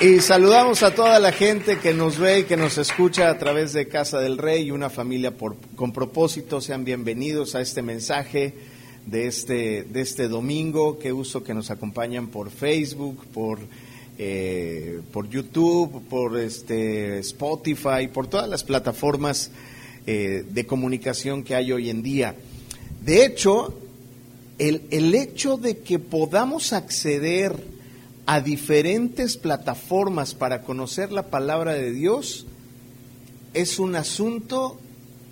[0.00, 3.72] Y saludamos a toda la gente que nos ve y que nos escucha a través
[3.72, 6.60] de Casa del Rey y una familia por, con propósito.
[6.60, 8.54] Sean bienvenidos a este mensaje
[9.06, 10.98] de este, de este domingo.
[10.98, 13.60] Qué uso que nos acompañan por Facebook, por,
[14.18, 19.52] eh, por YouTube, por este, Spotify, por todas las plataformas
[20.06, 22.34] eh, de comunicación que hay hoy en día.
[23.00, 23.78] De hecho,
[24.58, 27.73] el, el hecho de que podamos acceder
[28.26, 32.46] a diferentes plataformas para conocer la palabra de Dios
[33.52, 34.78] es un asunto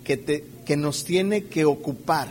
[0.05, 2.28] que, te, que nos tiene que ocupar,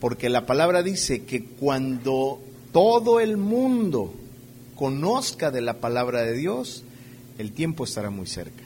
[0.00, 2.40] porque la palabra dice que cuando
[2.72, 4.14] todo el mundo
[4.76, 6.84] conozca de la palabra de Dios,
[7.38, 8.62] el tiempo estará muy cerca.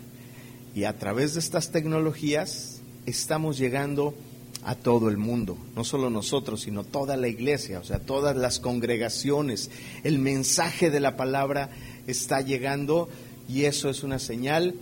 [0.75, 4.32] Y a través de estas tecnologías estamos llegando a
[4.77, 9.71] todo el mundo, no solo nosotros, sino toda la iglesia, o sea, todas las congregaciones.
[10.05, 11.71] El mensaje de la palabra
[12.07, 13.09] está llegando
[13.49, 14.75] y eso es una señal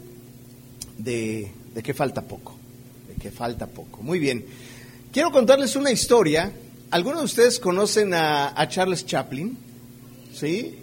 [0.98, 1.50] de,
[1.82, 2.56] que falta poco,
[3.08, 4.02] de que falta poco.
[4.02, 4.44] Muy bien,
[5.12, 6.52] quiero contarles una historia.
[6.90, 9.56] ¿Algunos de ustedes conocen a, Charles Chaplin?
[10.34, 10.76] ¿Sí?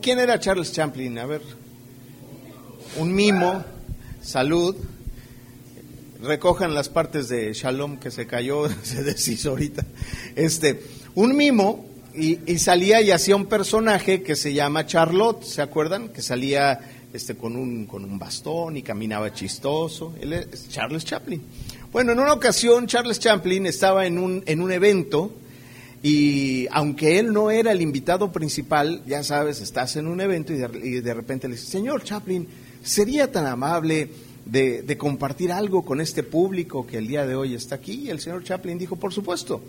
[0.00, 1.18] ¿Quién era Charles Chaplin?
[1.18, 1.42] A ver,
[2.98, 3.64] un mimo,
[4.22, 4.76] salud
[6.22, 9.84] recojan las partes de Shalom que se cayó, se deshizo ahorita.
[10.36, 10.82] Este,
[11.14, 16.08] un mimo y, salía y hacía un personaje que se llama Charlotte, ¿se acuerdan?
[16.08, 16.80] Que salía
[17.12, 20.14] este con un con un bastón y caminaba chistoso.
[20.20, 21.42] Él es Charles Chaplin.
[21.92, 25.32] Bueno, en una ocasión Charles Chaplin estaba en un en un evento
[26.02, 30.56] y aunque él no era el invitado principal, ya sabes, estás en un evento y
[30.56, 32.48] de, y de repente le dice, "Señor Chaplin,
[32.82, 34.10] sería tan amable
[34.44, 38.06] de, compartir algo con este público que el día de hoy está aquí.
[38.06, 39.60] Y el señor Chaplin dijo, por supuesto.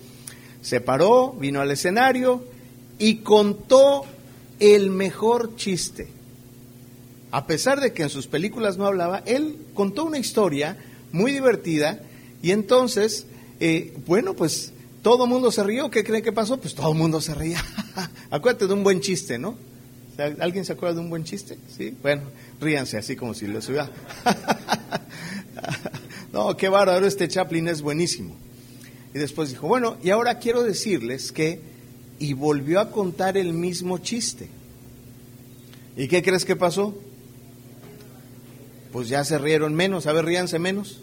[0.62, 2.44] Se paró, vino al escenario
[3.00, 4.06] y contó
[4.60, 6.08] el mejor chiste.
[7.32, 10.78] A pesar de que en sus películas no hablaba, él contó una historia
[11.12, 12.02] muy divertida
[12.44, 13.26] y entonces,
[13.60, 15.90] eh, bueno, pues todo el mundo se rió.
[15.90, 16.58] ¿Qué cree que pasó?
[16.58, 17.64] Pues todo el mundo se reía.
[18.30, 19.56] Acuérdate de un buen chiste, ¿no?
[20.40, 21.58] ¿Alguien se acuerda de un buen chiste?
[21.76, 22.24] Sí, bueno,
[22.62, 23.90] ríanse así como si les hubiera.
[26.32, 28.36] no, qué bárbaro, este Chaplin es buenísimo.
[29.14, 31.60] Y después dijo, bueno, y ahora quiero decirles que,
[32.20, 34.48] y volvió a contar el mismo chiste.
[35.98, 36.96] ¿Y qué crees que pasó?
[38.94, 41.02] Pues ya se rieron menos, a ver, ríanse menos.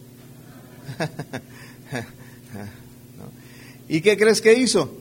[3.89, 4.97] ¿Y qué crees que hizo?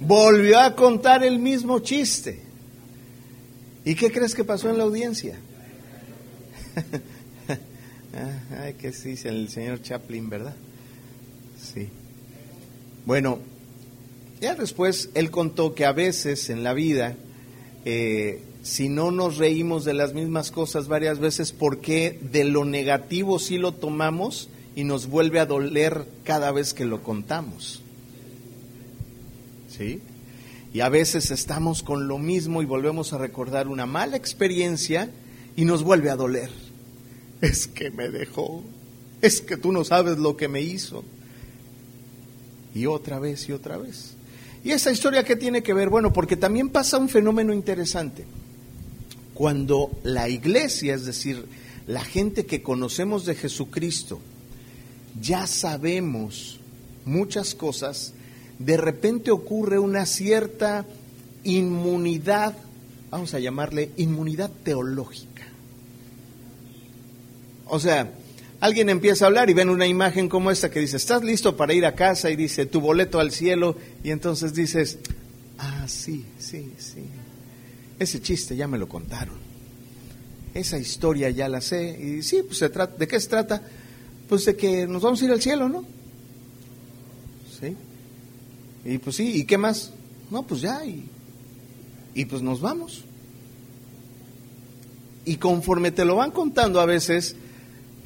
[0.00, 2.40] Volvió a contar el mismo chiste.
[3.84, 5.38] ¿Y qué crees que pasó en la audiencia?
[8.62, 10.54] Ay, que sí, el señor Chaplin, ¿verdad?
[11.60, 11.88] Sí.
[13.04, 13.38] Bueno,
[14.40, 17.16] ya después él contó que a veces en la vida,
[17.84, 22.64] eh, si no nos reímos de las mismas cosas varias veces, ¿por qué de lo
[22.64, 27.82] negativo sí lo tomamos y nos vuelve a doler cada vez que lo contamos?
[29.68, 30.00] ¿Sí?
[30.74, 35.10] Y a veces estamos con lo mismo y volvemos a recordar una mala experiencia
[35.54, 36.65] y nos vuelve a doler.
[37.40, 38.62] Es que me dejó,
[39.20, 41.04] es que tú no sabes lo que me hizo.
[42.74, 44.16] Y otra vez y otra vez.
[44.64, 45.88] ¿Y esa historia qué tiene que ver?
[45.88, 48.24] Bueno, porque también pasa un fenómeno interesante.
[49.32, 51.46] Cuando la iglesia, es decir,
[51.86, 54.18] la gente que conocemos de Jesucristo,
[55.20, 56.58] ya sabemos
[57.04, 58.12] muchas cosas,
[58.58, 60.84] de repente ocurre una cierta
[61.44, 62.56] inmunidad,
[63.10, 65.35] vamos a llamarle inmunidad teológica.
[67.66, 68.12] O sea,
[68.60, 71.74] alguien empieza a hablar y ven una imagen como esta que dice, ¿estás listo para
[71.74, 72.30] ir a casa?
[72.30, 73.76] Y dice, tu boleto al cielo.
[74.02, 74.98] Y entonces dices,
[75.58, 77.04] ah, sí, sí, sí.
[77.98, 79.36] Ese chiste ya me lo contaron.
[80.54, 81.98] Esa historia ya la sé.
[82.00, 83.62] Y sí, pues se trata, ¿de qué se trata?
[84.28, 85.84] Pues de que nos vamos a ir al cielo, ¿no?
[87.60, 87.76] ¿Sí?
[88.84, 89.92] Y pues sí, ¿y qué más?
[90.30, 91.08] No, pues ya, y,
[92.14, 93.04] y pues nos vamos.
[95.24, 97.36] Y conforme te lo van contando a veces,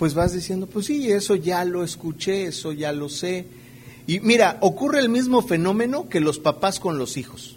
[0.00, 3.44] pues vas diciendo, pues sí, eso ya lo escuché, eso ya lo sé.
[4.06, 7.56] Y mira, ocurre el mismo fenómeno que los papás con los hijos.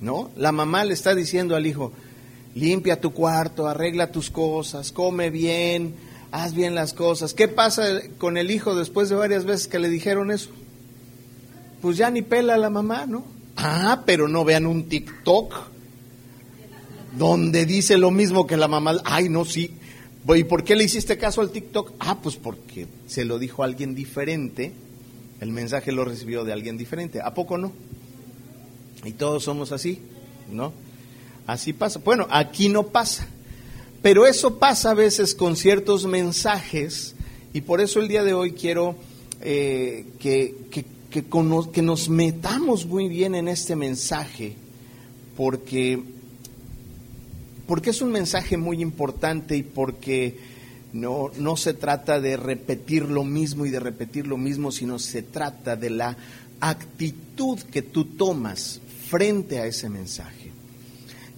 [0.00, 0.30] ¿No?
[0.38, 1.92] La mamá le está diciendo al hijo,
[2.54, 5.96] limpia tu cuarto, arregla tus cosas, come bien,
[6.30, 7.34] haz bien las cosas.
[7.34, 7.84] ¿Qué pasa
[8.16, 10.48] con el hijo después de varias veces que le dijeron eso?
[11.82, 13.24] pues ya ni pela la mamá, ¿no?
[13.56, 15.52] Ah, pero no vean un TikTok
[17.18, 18.94] donde dice lo mismo que la mamá.
[19.04, 19.74] Ay, no, sí.
[20.28, 21.92] ¿Y por qué le hiciste caso al TikTok?
[21.98, 24.72] Ah, pues porque se lo dijo alguien diferente.
[25.40, 27.20] El mensaje lo recibió de alguien diferente.
[27.20, 27.72] ¿A poco no?
[29.04, 29.98] Y todos somos así,
[30.50, 30.72] ¿no?
[31.46, 32.00] Así pasa.
[32.04, 33.26] Bueno, aquí no pasa.
[34.00, 37.14] Pero eso pasa a veces con ciertos mensajes
[37.52, 38.96] y por eso el día de hoy quiero
[39.40, 44.56] eh, que, que, que, nos metamos muy bien en este mensaje
[45.36, 46.02] porque,
[47.72, 50.36] porque es un mensaje muy importante y porque
[50.92, 55.22] no, no se trata de repetir lo mismo y de repetir lo mismo, sino se
[55.22, 56.14] trata de la
[56.60, 58.78] actitud que tú tomas
[59.08, 60.52] frente a ese mensaje.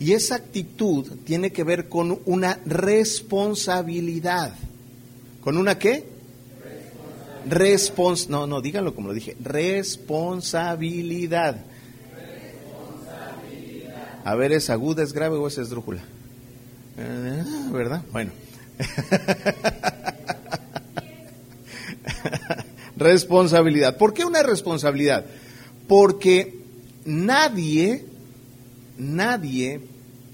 [0.00, 4.56] Y esa actitud tiene que ver con una responsabilidad.
[5.40, 6.04] ¿Con una qué?
[7.48, 9.36] Respons no, no, díganlo como lo dije.
[9.40, 11.64] Responsabilidad.
[14.25, 16.02] A ver, ¿es aguda, es grave o es esdrújula?
[16.96, 18.02] Eh, ¿Verdad?
[18.12, 18.31] Bueno.
[22.96, 23.96] responsabilidad.
[23.96, 25.26] ¿Por qué una responsabilidad?
[25.87, 26.58] Porque
[27.05, 28.05] nadie
[28.99, 29.81] nadie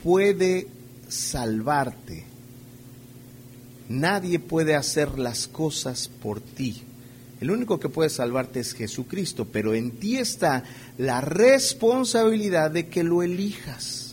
[0.03, 0.67] puede
[1.09, 2.25] salvarte.
[3.89, 6.83] Nadie puede hacer las cosas por ti.
[7.41, 10.63] El único que puede salvarte es Jesucristo, pero en ti está
[10.99, 14.10] la responsabilidad de que lo elijas.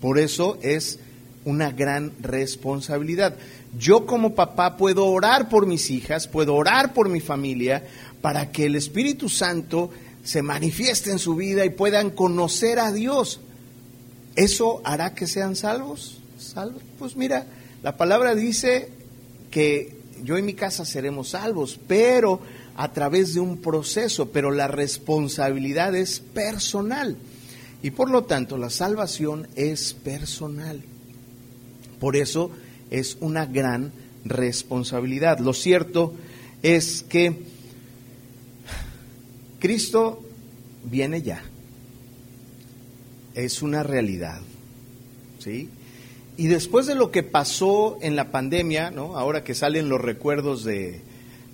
[0.00, 0.98] Por eso es
[1.44, 3.36] una gran responsabilidad.
[3.78, 7.84] Yo como papá puedo orar por mis hijas, puedo orar por mi familia,
[8.20, 9.90] para que el Espíritu Santo
[10.24, 13.40] se manifieste en su vida y puedan conocer a Dios.
[14.36, 16.18] ¿Eso hará que sean salvos?
[16.38, 16.82] ¿Salvos?
[16.98, 17.46] Pues mira,
[17.82, 18.88] la palabra dice
[19.50, 22.40] que yo y mi casa seremos salvos, pero
[22.76, 27.16] a través de un proceso, pero la responsabilidad es personal.
[27.82, 30.82] Y por lo tanto, la salvación es personal.
[31.98, 32.50] Por eso
[32.90, 33.92] es una gran
[34.24, 35.38] responsabilidad.
[35.38, 36.14] Lo cierto
[36.62, 37.36] es que
[39.58, 40.22] Cristo
[40.84, 41.42] viene ya.
[43.34, 44.40] Es una realidad.
[45.38, 45.70] ¿Sí?
[46.36, 49.16] Y después de lo que pasó en la pandemia, ¿no?
[49.16, 51.00] Ahora que salen los recuerdos de,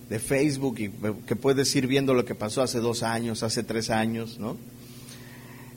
[0.08, 0.90] de Facebook y
[1.26, 4.56] que puedes ir viendo lo que pasó hace dos años, hace tres años, ¿no?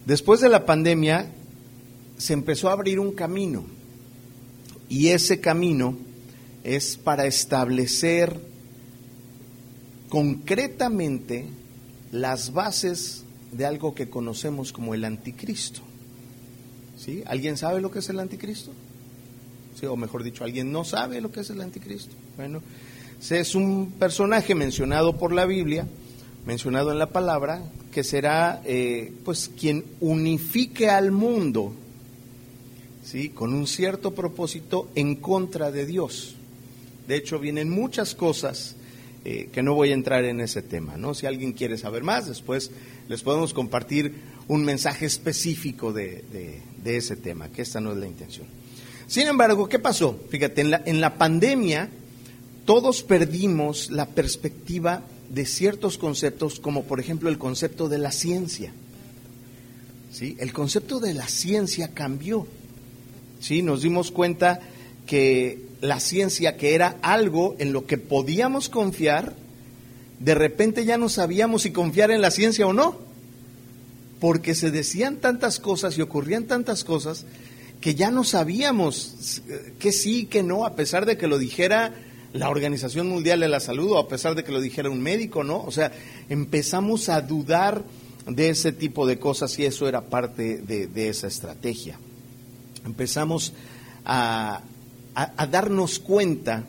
[0.05, 1.31] Después de la pandemia
[2.17, 3.63] se empezó a abrir un camino
[4.89, 5.97] y ese camino
[6.63, 8.39] es para establecer
[10.09, 11.45] concretamente
[12.11, 15.81] las bases de algo que conocemos como el anticristo.
[16.97, 17.23] ¿Sí?
[17.27, 18.71] ¿Alguien sabe lo que es el anticristo?
[19.79, 19.85] ¿Sí?
[19.85, 22.13] O mejor dicho, ¿alguien no sabe lo que es el anticristo?
[22.35, 22.61] Bueno,
[23.29, 25.87] es un personaje mencionado por la Biblia,
[26.45, 31.73] mencionado en la palabra, que será eh, pues quien unifique al mundo,
[33.03, 33.29] ¿sí?
[33.29, 36.35] Con un cierto propósito en contra de Dios.
[37.07, 38.75] De hecho, vienen muchas cosas
[39.25, 41.13] eh, que no voy a entrar en ese tema, ¿no?
[41.13, 42.71] Si alguien quiere saber más, después
[43.07, 44.13] les podemos compartir
[44.47, 46.23] un mensaje específico de,
[46.85, 48.47] ese tema, que esta no es la intención.
[49.07, 50.19] Sin embargo, ¿qué pasó?
[50.29, 51.89] Fíjate, en la, en la pandemia
[52.65, 58.71] todos perdimos la perspectiva de ciertos conceptos, como por ejemplo el concepto de la ciencia.
[60.11, 60.35] ¿Sí?
[60.39, 62.47] El concepto de la ciencia cambió.
[63.39, 63.61] ¿Sí?
[63.61, 64.59] Nos dimos cuenta
[65.05, 69.35] que la ciencia, que era algo en lo que podíamos confiar,
[70.19, 72.97] de repente ya no sabíamos si confiar en la ciencia o no,
[74.19, 77.25] porque se decían tantas cosas y ocurrían tantas cosas
[77.79, 79.41] que ya no sabíamos
[79.79, 81.93] que sí, que no, a pesar de que lo dijera
[82.33, 85.63] la Organización Mundial de la Salud a pesar de que lo dijera un médico, ¿no?
[85.63, 85.91] O sea,
[86.29, 87.83] empezamos a dudar
[88.27, 91.97] de ese tipo de cosas y eso era parte de, de esa estrategia.
[92.85, 93.53] Empezamos
[94.05, 94.61] a,
[95.15, 96.65] a, darnos cuenta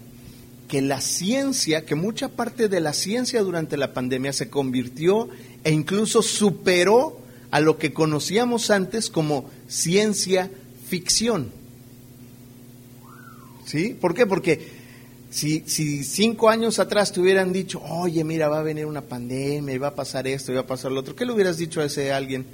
[0.68, 5.28] que la ciencia, que mucha parte de la ciencia durante la pandemia se convirtió
[5.64, 10.50] e incluso superó a lo que conocíamos antes como ciencia
[10.86, 11.52] ficción.
[13.66, 13.96] ¿Sí?
[14.00, 14.26] ¿Por qué?
[14.26, 14.79] Porque
[15.30, 19.74] si, si, cinco años atrás te hubieran dicho, oye, mira, va a venir una pandemia,
[19.74, 21.80] y va a pasar esto, y va a pasar lo otro, ¿qué le hubieras dicho
[21.80, 22.46] a ese alguien?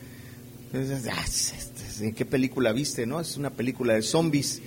[1.11, 1.25] Ah,
[2.01, 3.07] ¿En qué película viste?
[3.07, 3.21] ¿No?
[3.21, 4.61] Es una película de zombies.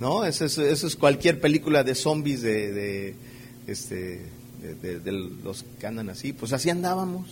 [0.00, 0.24] ¿no?
[0.24, 3.14] Eso es, eso es cualquier película de zombies de, de
[3.66, 4.22] este,
[4.82, 7.28] de, los que andan así, pues así andábamos,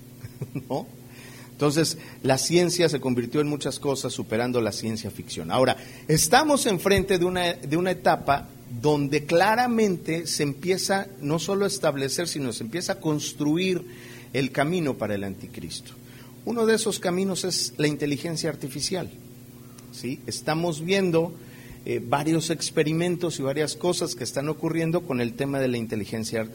[0.68, 0.86] ¿no?
[1.52, 5.50] Entonces, la ciencia se convirtió en muchas cosas superando la ciencia ficción.
[5.50, 5.76] Ahora,
[6.08, 8.48] estamos enfrente de una, de una etapa
[8.80, 13.84] donde claramente se empieza no solo a establecer, sino se empieza a construir
[14.32, 15.92] el camino para el anticristo.
[16.44, 19.10] Uno de esos caminos es la inteligencia artificial.
[19.92, 20.20] ¿sí?
[20.26, 21.34] Estamos viendo
[21.84, 26.48] eh, varios experimentos y varias cosas que están ocurriendo con el tema de la inteligencia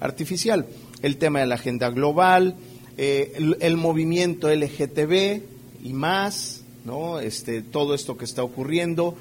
[0.00, 0.66] artificial,
[1.02, 2.56] el tema de la agenda global,
[2.96, 5.42] eh, el, movimiento LGTB,
[5.82, 7.20] y más, ¿no?
[7.20, 9.16] Este, todo esto que está ocurriendo,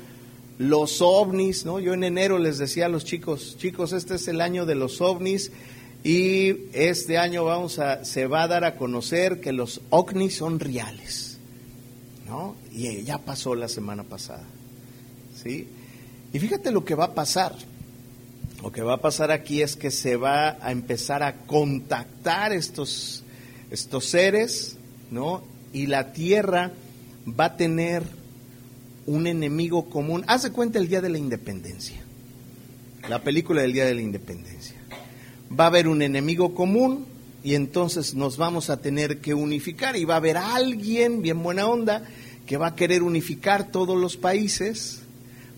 [0.59, 1.79] los ovnis, ¿no?
[1.79, 4.99] Yo en enero les decía a los chicos, chicos, este es el año de los
[4.99, 5.51] ovnis
[6.03, 10.59] y este año vamos a, se va a dar a conocer que los ovnis son
[10.59, 11.37] reales,
[12.27, 12.57] ¿no?
[12.73, 14.43] Y ya pasó la semana pasada,
[15.41, 15.65] ¿sí?
[16.33, 17.55] Y fíjate lo que va a pasar.
[18.61, 23.23] Lo que va a pasar aquí es que se va a empezar a contactar estos,
[23.71, 24.75] estos seres,
[25.09, 25.41] ¿no?
[25.71, 26.73] Y la tierra
[27.25, 28.18] va a tener
[29.09, 30.23] un enemigo común.
[30.27, 31.97] Haz de cuenta el día de la independencia,
[33.09, 34.75] la película del día de la independencia.
[35.57, 37.05] Va a haber un enemigo común
[37.43, 41.65] y entonces nos vamos a tener que unificar y va a haber alguien bien buena
[41.65, 42.03] onda
[42.45, 45.01] que va a querer unificar todos los países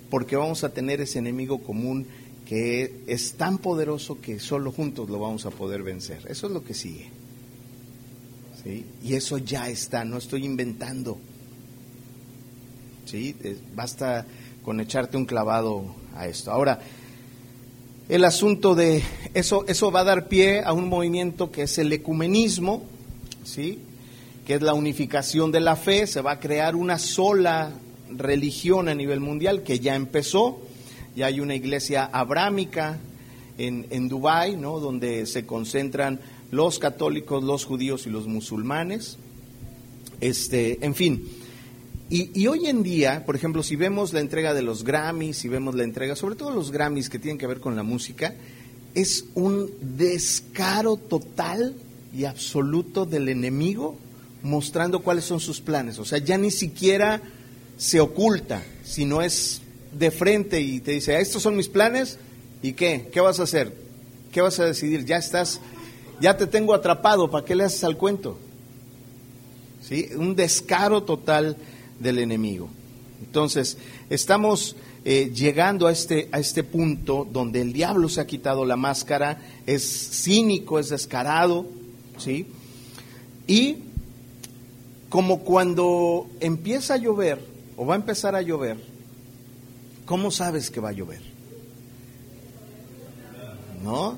[0.09, 2.07] porque vamos a tener ese enemigo común
[2.45, 6.25] que es tan poderoso que solo juntos lo vamos a poder vencer.
[6.29, 7.09] Eso es lo que sigue.
[8.63, 8.85] ¿Sí?
[9.03, 11.19] Y eso ya está, no estoy inventando.
[13.11, 13.35] ¿Sí?
[13.75, 14.25] Basta
[14.63, 15.83] con echarte un clavado
[16.15, 16.49] a esto.
[16.49, 16.79] Ahora,
[18.07, 19.03] el asunto de
[19.33, 22.83] eso, eso va a dar pie a un movimiento que es el ecumenismo,
[23.43, 23.79] ¿sí?
[24.47, 27.71] que es la unificación de la fe, se va a crear una sola
[28.09, 30.61] religión a nivel mundial que ya empezó,
[31.13, 32.97] ya hay una iglesia abrámica
[33.57, 34.79] en, en Dubái, ¿no?
[34.79, 39.17] donde se concentran los católicos, los judíos y los musulmanes.
[40.21, 41.40] Este, en fin.
[42.13, 45.75] Y, hoy en día, por ejemplo, si vemos la entrega de los Grammys, si vemos
[45.75, 48.35] la entrega, sobre todo los Grammys que tienen que ver con la música,
[48.93, 51.73] es un descaro total
[52.13, 53.95] y absoluto del enemigo
[54.43, 55.99] mostrando cuáles son sus planes.
[55.99, 57.21] O sea, ya ni siquiera
[57.77, 59.61] se oculta, sino es
[59.97, 62.19] de frente y te dice, estos son mis planes,
[62.61, 63.07] ¿y qué?
[63.13, 63.73] ¿Qué vas a hacer?
[64.33, 65.05] ¿Qué vas a decidir?
[65.05, 65.61] Ya estás,
[66.19, 68.37] ya te tengo atrapado, ¿para qué le haces al cuento?
[69.81, 70.09] ¿Sí?
[70.17, 71.55] Un descaro total
[72.01, 72.69] del enemigo.
[73.19, 73.77] Entonces,
[74.09, 78.75] estamos eh, llegando a este, a este punto donde el diablo se ha quitado la
[78.75, 79.83] máscara, es
[80.23, 81.65] cínico, es descarado,
[82.17, 82.47] ¿sí?
[83.47, 83.77] Y
[85.09, 87.39] como cuando empieza a llover,
[87.77, 88.77] o va a empezar a llover,
[90.11, 91.21] ¿Cómo sabes que va a llover?
[93.81, 94.17] ¿No?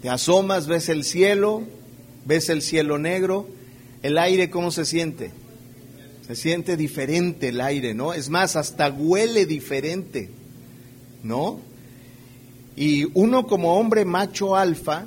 [0.00, 1.64] Te asomas, ves el cielo,
[2.24, 3.46] ves el cielo negro,
[4.02, 5.32] el aire, ¿cómo se siente?
[6.26, 8.14] Se siente diferente el aire, ¿no?
[8.14, 10.30] Es más, hasta huele diferente,
[11.22, 11.60] ¿no?
[12.76, 15.04] Y uno como hombre macho alfa,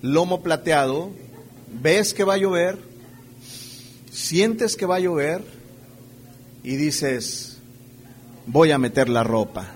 [0.00, 1.10] lomo plateado,
[1.82, 2.78] ves que va a llover,
[4.12, 5.42] sientes que va a llover
[6.62, 7.58] y dices,
[8.46, 9.66] voy a meter la ropa.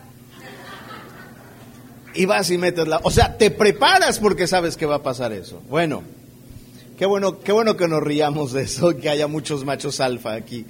[2.15, 3.01] Y vas y metes la...
[3.03, 5.61] O sea, te preparas porque sabes que va a pasar eso.
[5.69, 6.03] Bueno,
[6.97, 10.65] qué bueno, qué bueno que nos riamos de eso, que haya muchos machos alfa aquí.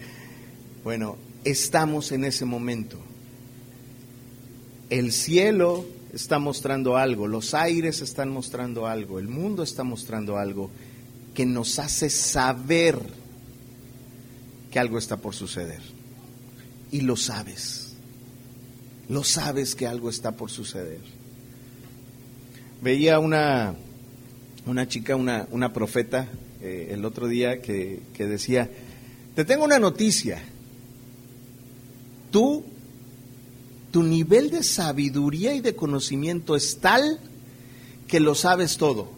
[0.85, 2.99] Bueno, estamos en ese momento.
[4.90, 10.71] El cielo está mostrando algo, los aires están mostrando algo, el mundo está mostrando algo
[11.35, 12.99] que nos hace saber
[14.71, 15.80] que algo está por suceder.
[16.92, 17.87] Y lo sabes
[19.09, 21.00] lo sabes que algo está por suceder.
[22.83, 23.75] Veía una,
[24.66, 26.28] una chica, una, una profeta,
[26.61, 28.68] eh, el otro día que, que decía,
[29.35, 30.42] te tengo una noticia,
[32.30, 32.64] tú,
[33.92, 37.20] tu nivel de sabiduría y de conocimiento es tal
[38.08, 39.08] que lo sabes todo.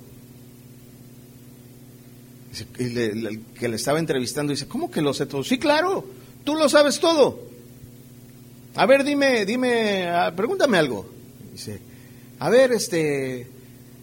[2.79, 5.45] Y que le estaba entrevistando dice, ¿cómo que lo sé todo?
[5.45, 6.05] Sí, claro,
[6.45, 7.49] tú lo sabes todo.
[8.75, 11.09] A ver, dime, dime, ah, pregúntame algo.
[11.53, 11.81] Dice,
[12.39, 13.47] a ver, este,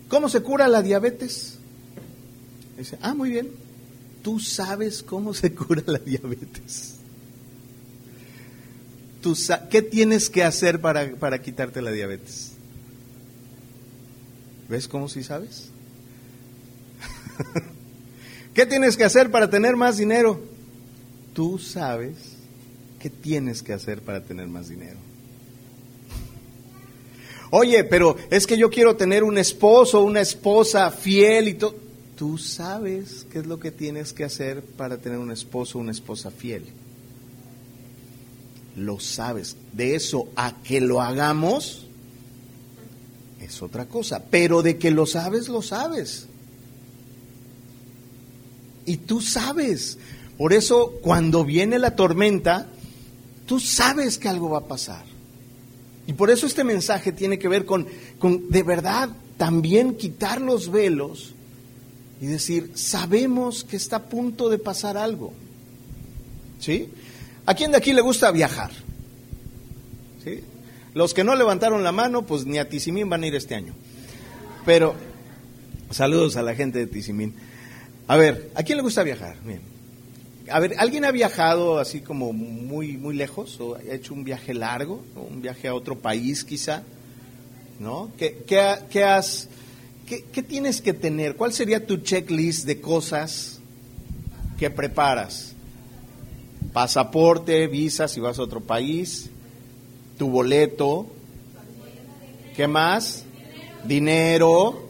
[0.07, 1.57] ¿cómo se cura la diabetes?
[2.77, 3.49] Dice, ah, muy bien.
[4.21, 6.95] Tú sabes cómo se cura la diabetes.
[9.21, 9.35] ¿Tú
[9.69, 12.51] ¿Qué tienes que hacer para, para quitarte la diabetes?
[14.69, 15.69] ¿Ves cómo sí sabes?
[18.53, 20.41] ¿Qué tienes que hacer para tener más dinero?
[21.33, 22.35] Tú sabes
[23.05, 24.97] ¿Qué tienes que hacer para tener más dinero?
[27.57, 31.75] Oye, pero es que yo quiero tener un esposo, una esposa fiel y todo.
[32.15, 36.31] Tú sabes qué es lo que tienes que hacer para tener un esposo, una esposa
[36.31, 36.63] fiel.
[38.75, 39.57] Lo sabes.
[39.73, 41.85] De eso a que lo hagamos
[43.41, 44.23] es otra cosa.
[44.29, 46.27] Pero de que lo sabes, lo sabes.
[48.85, 49.97] Y tú sabes.
[50.37, 52.69] Por eso cuando viene la tormenta,
[53.45, 55.03] Tú sabes que algo va a pasar.
[56.07, 57.87] Y por eso este mensaje tiene que ver con,
[58.19, 61.33] con de verdad también quitar los velos
[62.21, 65.33] y decir, sabemos que está a punto de pasar algo.
[66.59, 66.89] ¿Sí?
[67.45, 68.71] ¿A quién de aquí le gusta viajar?
[70.23, 70.41] ¿Sí?
[70.93, 73.73] Los que no levantaron la mano, pues ni a Tizimín van a ir este año.
[74.65, 74.95] Pero,
[75.91, 77.33] saludos a la gente de Tizimín.
[78.07, 79.35] A ver, ¿a quién le gusta viajar?
[79.43, 79.74] Bien.
[80.49, 83.59] A ver, ¿alguien ha viajado así como muy, muy lejos?
[83.59, 85.03] ¿O ha hecho un viaje largo?
[85.15, 86.83] ¿Un viaje a otro país quizá?
[87.79, 88.11] ¿No?
[88.17, 89.49] ¿Qué, has,
[90.05, 91.35] qué, qué tienes que tener?
[91.35, 93.59] ¿Cuál sería tu checklist de cosas
[94.59, 95.53] que preparas?
[96.73, 99.29] Pasaporte, visa si vas a otro país,
[100.17, 101.07] tu boleto,
[102.55, 103.23] ¿qué más?
[103.83, 104.89] Dinero,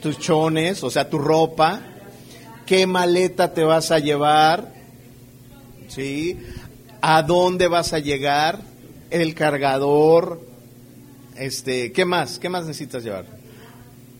[0.00, 1.93] tus chones, o sea, tu ropa,
[2.66, 4.72] qué maleta te vas a llevar,
[5.88, 6.38] ¿sí?
[7.00, 8.60] ¿A dónde vas a llegar?
[9.10, 10.40] El cargador,
[11.36, 12.38] este, ¿qué más?
[12.38, 13.26] ¿Qué más necesitas llevar?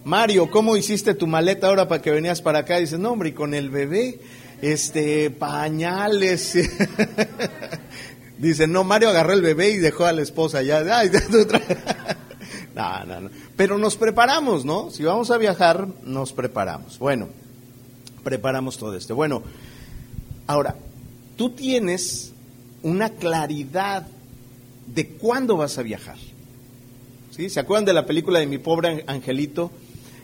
[0.05, 2.79] Mario, ¿cómo hiciste tu maleta ahora para que venías para acá?
[2.79, 4.21] Dices, no, hombre, y con el bebé,
[4.61, 6.55] este, pañales.
[8.39, 10.83] Dice, no, Mario agarró el bebé y dejó a la esposa ya.
[12.75, 13.31] no, no, no.
[13.57, 14.91] Pero nos preparamos, ¿no?
[14.91, 16.99] Si vamos a viajar, nos preparamos.
[16.99, 17.29] Bueno,
[18.25, 19.15] preparamos todo esto.
[19.15, 19.43] Bueno,
[20.47, 20.77] ahora,
[21.37, 22.33] tú tienes
[22.83, 24.07] una claridad
[24.93, 26.17] de cuándo vas a viajar.
[27.31, 27.51] ¿Sí?
[27.51, 29.71] ¿Se acuerdan de la película de mi pobre angelito?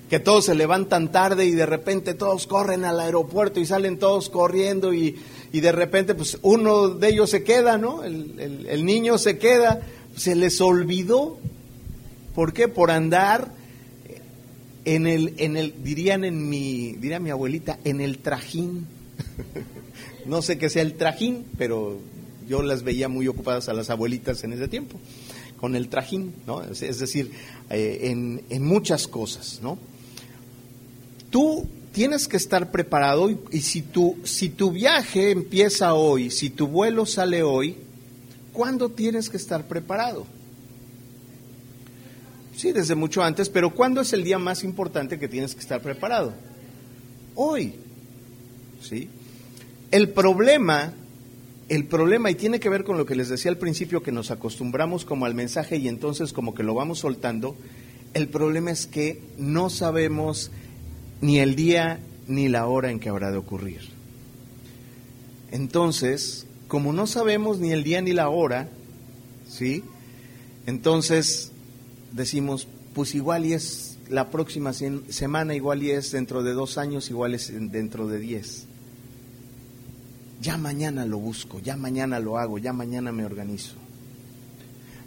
[0.08, 4.28] Que todos se levantan tarde y de repente todos corren al aeropuerto y salen todos
[4.28, 5.18] corriendo y,
[5.52, 8.02] y de repente pues uno de ellos se queda, ¿no?
[8.02, 9.82] El, el, niño se queda,
[10.16, 11.38] se les olvidó.
[12.34, 12.68] ¿Por qué?
[12.68, 13.52] Por andar
[14.84, 18.86] en el, en el, dirían en mi, diría mi abuelita, en el trajín.
[20.26, 21.98] no sé qué sea el trajín, pero
[22.48, 24.98] yo las veía muy ocupadas a las abuelitas en ese tiempo,
[25.58, 26.62] con el trajín, ¿no?
[26.62, 27.30] Es, decir,
[27.70, 29.78] eh, en, en muchas cosas, ¿no?
[31.30, 36.66] Tú tienes que estar preparado y, si, tu, si tu viaje empieza hoy, si tu
[36.66, 37.76] vuelo sale hoy,
[38.52, 40.26] ¿cuándo tienes que estar preparado?
[42.60, 45.80] Sí, desde mucho antes, pero ¿cuándo es el día más importante que tienes que estar
[45.80, 46.34] preparado?
[47.34, 47.72] Hoy.
[48.82, 49.08] ¿Sí?
[49.90, 50.92] El problema,
[51.70, 54.30] el problema, y tiene que ver con lo que les decía al principio, que nos
[54.30, 57.56] acostumbramos como al mensaje y entonces como que lo vamos soltando,
[58.12, 60.50] el problema es que no sabemos
[61.22, 63.88] ni el día ni la hora en que habrá de ocurrir.
[65.50, 68.68] Entonces, como no sabemos ni el día ni la hora,
[69.48, 69.82] ¿sí?
[70.66, 71.49] Entonces
[72.12, 77.10] decimos, pues igual y es la próxima semana, igual y es dentro de dos años,
[77.10, 78.66] igual es dentro de diez.
[80.40, 83.74] Ya mañana lo busco, ya mañana lo hago, ya mañana me organizo.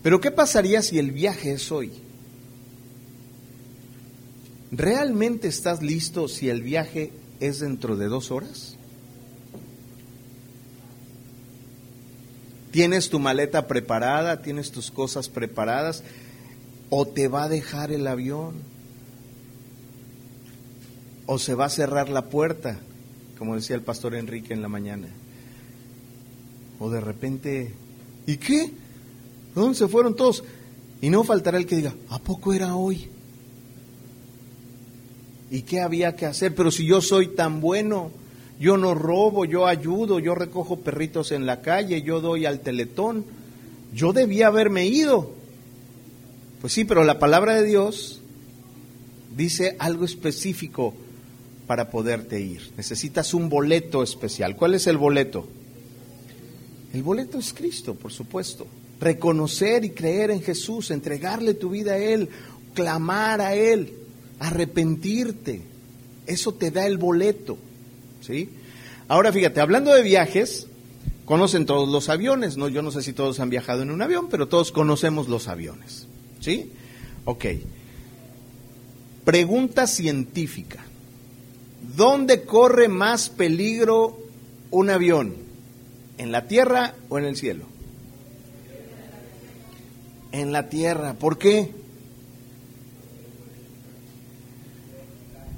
[0.01, 1.91] Pero ¿qué pasaría si el viaje es hoy?
[4.71, 8.75] ¿Realmente estás listo si el viaje es dentro de dos horas?
[12.71, 14.41] ¿Tienes tu maleta preparada?
[14.41, 16.03] ¿Tienes tus cosas preparadas?
[16.95, 18.53] ¿O te va a dejar el avión?
[21.25, 22.77] ¿O se va a cerrar la puerta?
[23.39, 25.07] Como decía el pastor Enrique en la mañana.
[26.77, 27.73] ¿O de repente,
[28.27, 28.69] ¿y qué?
[29.55, 30.43] ¿Dónde se fueron todos?
[31.01, 33.07] Y no faltará el que diga, ¿a poco era hoy?
[35.49, 36.53] ¿Y qué había que hacer?
[36.53, 38.11] Pero si yo soy tan bueno,
[38.59, 43.25] yo no robo, yo ayudo, yo recojo perritos en la calle, yo doy al teletón,
[43.95, 45.41] yo debía haberme ido.
[46.63, 48.21] Pues sí, pero la palabra de Dios
[49.35, 50.93] dice algo específico
[51.67, 52.71] para poderte ir.
[52.77, 54.55] Necesitas un boleto especial.
[54.55, 55.45] ¿Cuál es el boleto?
[56.93, 58.65] El boleto es Cristo, por supuesto.
[59.01, 62.29] Reconocer y creer en Jesús, entregarle tu vida a Él,
[62.73, 63.95] clamar a Él
[64.39, 65.63] arrepentirte.
[66.25, 67.57] Eso te da el boleto.
[68.21, 68.49] ¿sí?
[69.09, 70.67] Ahora fíjate, hablando de viajes,
[71.25, 72.69] conocen todos los aviones, ¿no?
[72.69, 76.07] Yo no sé si todos han viajado en un avión, pero todos conocemos los aviones.
[76.43, 76.71] ¿Sí?
[77.25, 77.45] Ok.
[79.23, 80.83] Pregunta científica.
[81.95, 84.19] ¿Dónde corre más peligro
[84.71, 85.35] un avión?
[86.17, 87.65] ¿En la tierra o en el cielo?
[90.31, 91.13] En la tierra.
[91.13, 91.71] ¿Por qué?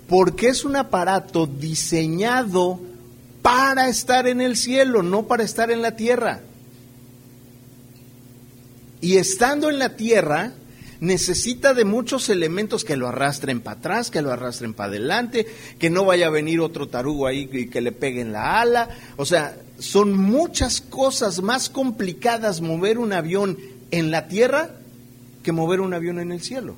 [0.07, 2.79] porque es un aparato diseñado
[3.41, 6.41] para estar en el cielo, no para estar en la tierra.
[9.01, 10.53] Y estando en la tierra,
[10.99, 15.45] necesita de muchos elementos que lo arrastren para atrás, que lo arrastren para adelante,
[15.79, 18.89] que no vaya a venir otro tarugo ahí y que le peguen la ala.
[19.17, 23.57] O sea, son muchas cosas más complicadas mover un avión
[23.91, 24.71] en la tierra
[25.43, 26.75] que mover un avión en el cielo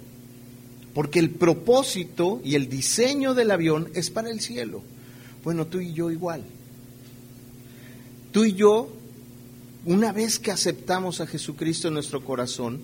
[0.97, 4.82] porque el propósito y el diseño del avión es para el cielo.
[5.43, 6.43] Bueno, tú y yo igual.
[8.32, 8.89] tú y yo,
[9.86, 12.80] una vez que aceptamos a Jesucristo en nuestro corazón,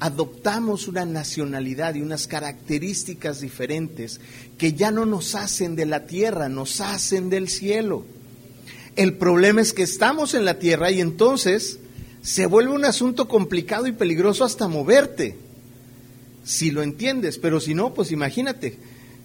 [0.00, 4.20] adoptamos una nacionalidad y unas características diferentes
[4.56, 8.04] que ya no nos hacen de la tierra, nos hacen del cielo.
[8.94, 11.78] El problema es que estamos en la tierra y entonces
[12.22, 15.36] se vuelve un asunto complicado y peligroso hasta moverte,
[16.44, 18.78] si lo entiendes, pero si no, pues imagínate,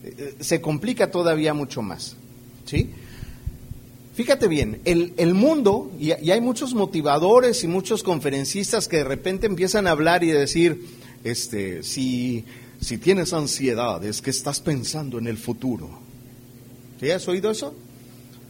[0.04, 2.16] eh, se complica todavía mucho más.
[2.66, 2.90] ¿sí?
[4.14, 9.88] Fíjate bien, el, mundo, y, hay muchos motivadores y muchos conferencistas que de repente empiezan
[9.88, 10.86] a hablar y decir,
[11.24, 12.44] este, si,
[12.80, 15.90] si tienes ansiedad, es que estás pensando en el futuro.
[17.00, 17.74] ¿Sí has oído eso?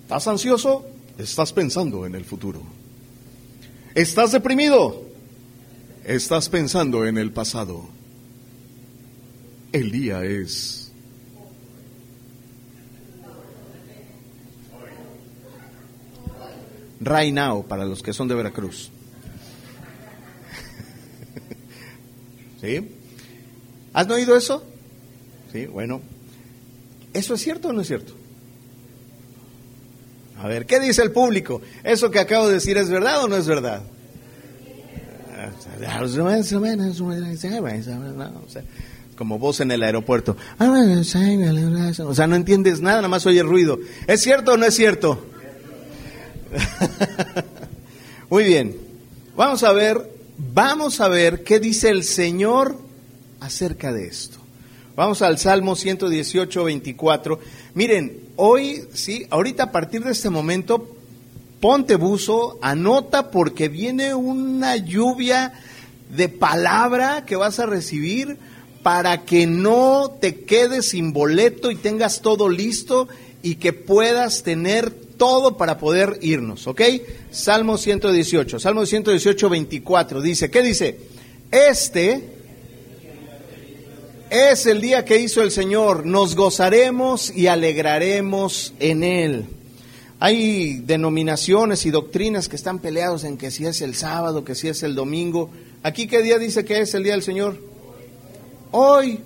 [0.03, 0.85] ¿Estás ansioso?
[1.17, 2.61] Estás pensando en el futuro.
[3.95, 5.03] ¿Estás deprimido?
[6.05, 7.89] Estás pensando en el pasado.
[9.73, 10.84] El día es
[17.01, 18.91] right now para los que son de Veracruz.
[22.61, 22.91] ¿Sí?
[23.93, 24.65] ¿Has oído eso?
[25.53, 26.01] Sí, bueno.
[27.13, 28.15] ¿Eso es cierto o no es cierto?
[30.39, 31.63] A ver, ¿qué dice el público?
[31.85, 33.83] ¿Eso que acabo de decir es verdad o no es verdad?
[39.17, 40.37] como voz en el aeropuerto.
[42.09, 43.79] O sea, no entiendes nada, nada más oye ruido.
[44.07, 45.27] ¿Es cierto o no es cierto?
[48.31, 48.77] Muy bien.
[49.37, 52.79] Vamos a ver, vamos a ver qué dice el Señor
[53.41, 54.39] acerca de esto.
[54.97, 57.41] Vamos al Salmo 118, 24.
[57.75, 60.97] Miren, hoy, sí, ahorita a partir de este momento,
[61.61, 65.53] ponte buzo, anota porque viene una lluvia
[66.15, 68.39] de palabra que vas a recibir
[68.85, 73.09] para que no te quedes sin boleto y tengas todo listo
[73.43, 76.83] y que puedas tener todo para poder irnos, ¿ok?
[77.31, 80.99] Salmo 118, Salmo 118, 24, dice, ¿qué dice?
[81.51, 82.35] Este
[84.31, 89.47] es el día que hizo el Señor, nos gozaremos y alegraremos en Él.
[90.21, 94.69] Hay denominaciones y doctrinas que están peleados en que si es el sábado, que si
[94.69, 95.51] es el domingo.
[95.83, 97.59] ¿Aquí qué día dice que es el día del Señor?
[98.71, 99.21] Hoy.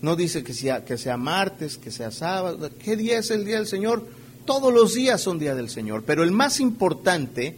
[0.00, 2.70] No dice que sea, que sea martes, que sea sábado.
[2.84, 4.06] ¿Qué día es el día del Señor?
[4.44, 6.04] Todos los días son día del Señor.
[6.06, 7.56] Pero el más importante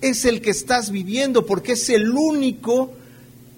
[0.00, 2.92] es el que estás viviendo porque es el único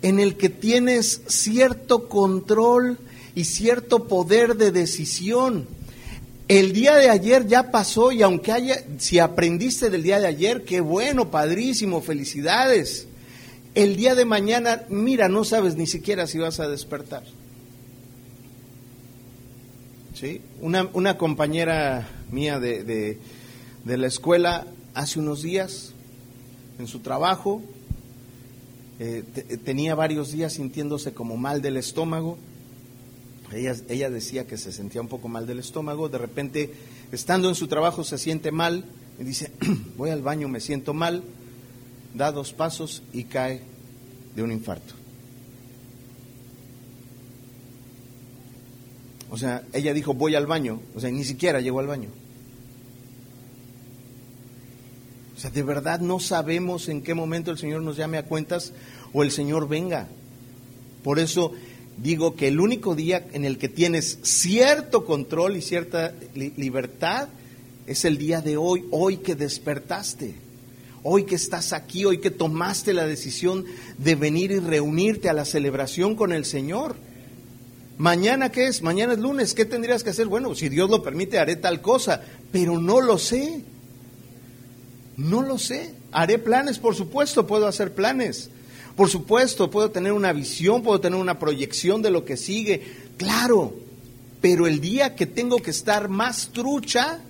[0.02, 2.98] en el que tienes cierto control
[3.34, 5.66] y cierto poder de decisión.
[6.48, 10.64] El día de ayer ya pasó y aunque haya, si aprendiste del día de ayer,
[10.64, 13.06] qué bueno, padrísimo, felicidades.
[13.74, 17.22] El día de mañana, mira, no sabes ni siquiera si vas a despertar.
[20.14, 20.42] ¿Sí?
[20.60, 23.18] Una, una compañera mía de,
[23.84, 25.92] de la escuela hace unos días,
[26.78, 27.62] en su trabajo,
[28.98, 29.24] eh,
[29.64, 32.38] tenía varios días sintiéndose como mal del estómago.
[33.52, 36.08] Ella, ella decía que se sentía un poco mal del estómago.
[36.08, 36.72] De repente,
[37.10, 38.84] estando en su trabajo, se siente mal
[39.18, 39.52] y dice,
[39.96, 41.22] voy al baño, me siento mal.
[42.14, 43.62] Da dos pasos y cae
[44.36, 44.94] de un infarto.
[49.30, 50.80] O sea, ella dijo, voy al baño.
[50.94, 52.10] O sea, ni siquiera llegó al baño.
[55.42, 58.72] Sea, de verdad no sabemos en qué momento el Señor nos llame a cuentas
[59.12, 60.06] o el Señor venga.
[61.02, 61.52] Por eso
[61.96, 67.28] digo que el único día en el que tienes cierto control y cierta libertad
[67.86, 70.36] es el día de hoy, hoy que despertaste,
[71.02, 73.64] hoy que estás aquí, hoy que tomaste la decisión
[73.98, 76.94] de venir y reunirte a la celebración con el Señor.
[77.98, 78.82] Mañana qué es?
[78.82, 80.26] Mañana es lunes, ¿qué tendrías que hacer?
[80.26, 83.64] Bueno, si Dios lo permite, haré tal cosa, pero no lo sé.
[85.22, 85.94] No lo sé.
[86.10, 88.50] Haré planes, por supuesto, puedo hacer planes.
[88.96, 92.82] Por supuesto, puedo tener una visión, puedo tener una proyección de lo que sigue.
[93.18, 93.72] Claro,
[94.40, 97.20] pero el día que tengo que estar más trucha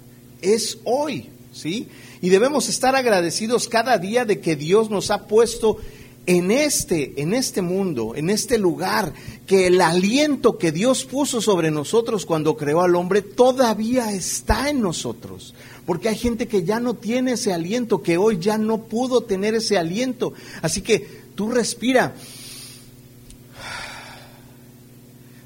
[0.40, 1.88] es hoy, ¿sí?
[2.22, 5.76] Y debemos estar agradecidos cada día de que Dios nos ha puesto
[6.24, 9.12] en este, en este mundo, en este lugar,
[9.46, 14.80] que el aliento que Dios puso sobre nosotros cuando creó al hombre todavía está en
[14.80, 15.54] nosotros.
[15.86, 19.54] Porque hay gente que ya no tiene ese aliento, que hoy ya no pudo tener
[19.54, 20.32] ese aliento.
[20.62, 22.14] Así que tú respira.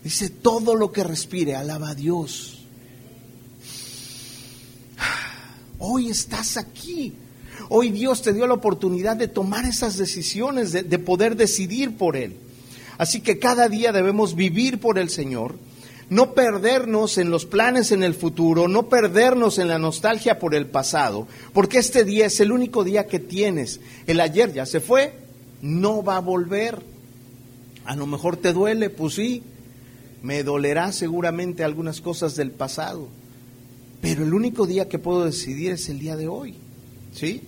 [0.05, 2.57] Dice, todo lo que respire, alaba a Dios.
[5.79, 7.14] Hoy estás aquí.
[7.68, 12.37] Hoy Dios te dio la oportunidad de tomar esas decisiones, de, poder decidir por Él.
[12.99, 15.59] Así que cada día debemos vivir por el Señor,
[16.08, 20.66] no perdernos en los planes en el futuro, no perdernos en la nostalgia por el
[20.66, 23.80] pasado, porque este día es el único día que tienes.
[24.06, 25.14] El ayer ya se fue,
[25.62, 26.80] no va a volver.
[27.84, 29.42] A lo mejor te duele, pues sí,
[30.22, 33.08] me dolerá seguramente algunas cosas del pasado,
[34.00, 36.54] pero el único día que puedo decidir es el día de hoy.
[37.12, 37.42] ¿Sí?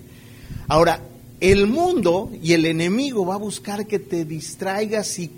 [0.67, 1.03] Ahora,
[1.41, 5.31] el mundo y el enemigo va a buscar que te distraigas y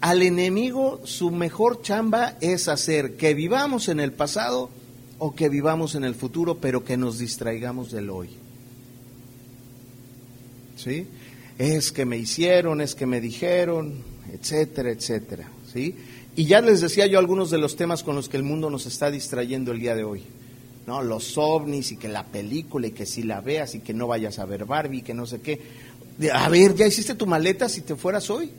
[0.00, 4.70] al enemigo su mejor chamba es hacer que vivamos en el pasado
[5.18, 8.30] o que vivamos en el futuro, pero que nos distraigamos del hoy.
[10.76, 11.06] ¿Sí?
[11.58, 15.50] Es que me hicieron, es que me dijeron, etcétera, etcétera.
[15.70, 15.94] ¿Sí?
[16.34, 18.86] Y ya les decía yo algunos de los temas con los que el mundo nos
[18.86, 20.22] está distrayendo el día de hoy.
[20.86, 21.02] ¿No?
[21.02, 24.38] Los ovnis y que la película y que si la veas y que no vayas
[24.38, 25.60] a ver Barbie, que no sé qué.
[26.32, 28.50] A ver, ¿ya hiciste tu maleta si te fueras hoy?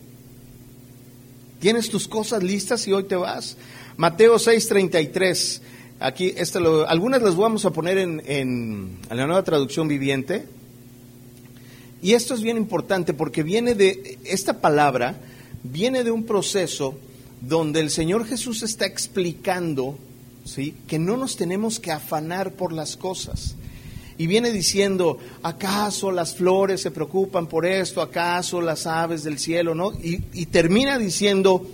[1.62, 3.56] ¿Tienes tus cosas listas y hoy te vas?
[3.95, 5.62] Mateo 6:33.
[6.00, 10.47] Aquí, este algunas las vamos a poner en, en la nueva traducción viviente.
[12.02, 15.21] Y esto es bien importante porque viene de, esta palabra
[15.62, 16.97] viene de un proceso
[17.41, 20.00] donde el Señor Jesús está explicando
[20.43, 20.74] ¿sí?
[20.88, 23.56] que no nos tenemos que afanar por las cosas.
[24.17, 28.02] Y viene diciendo, ¿acaso las flores se preocupan por esto?
[28.02, 29.74] ¿Acaso las aves del cielo?
[29.74, 29.93] ¿No?
[29.93, 31.65] Y, y termina diciendo,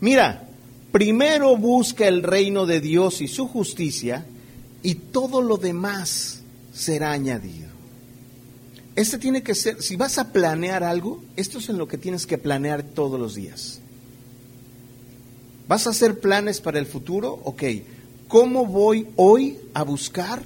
[0.00, 0.48] mira,
[0.92, 4.26] primero busca el reino de Dios y su justicia
[4.82, 6.40] y todo lo demás
[6.72, 7.68] será añadido.
[8.96, 12.26] Este tiene que ser, si vas a planear algo, esto es en lo que tienes
[12.26, 13.80] que planear todos los días.
[15.66, 17.40] ¿Vas a hacer planes para el futuro?
[17.44, 17.62] Ok.
[18.28, 20.42] ¿Cómo voy hoy a buscar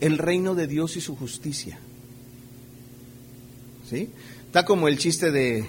[0.00, 1.78] el reino de Dios y su justicia?
[3.88, 4.08] ¿Sí?
[4.46, 5.64] Está como el chiste de,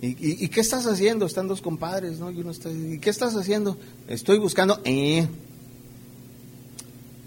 [0.00, 1.26] ¿y, qué estás haciendo?
[1.26, 2.30] Están dos compadres, ¿no?
[2.30, 3.78] Y, uno está, ¿y qué estás haciendo?
[4.08, 5.28] Estoy buscando, eh.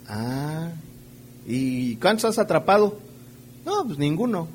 [0.07, 0.71] Ah,
[1.47, 2.99] ¿y cuántos has atrapado?
[3.65, 4.47] No, pues ninguno.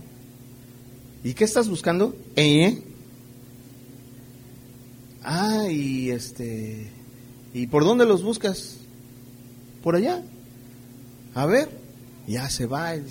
[1.22, 2.14] ¿Y qué estás buscando?
[2.36, 2.82] Eh.
[5.22, 6.90] Ah, y este,
[7.54, 8.76] ¿y por dónde los buscas?
[9.82, 10.22] Por allá.
[11.34, 11.70] A ver,
[12.26, 13.02] ya se va, y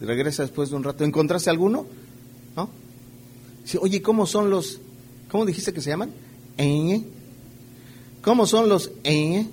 [0.00, 1.04] regresa después de un rato.
[1.04, 1.86] ¿Encontraste alguno?
[2.56, 2.68] ¿No?
[3.62, 4.80] Dice, oye, ¿cómo son los,
[5.30, 6.10] cómo dijiste que se llaman?
[6.58, 7.02] ¿Eh?
[8.22, 9.46] ¿Cómo son los eh?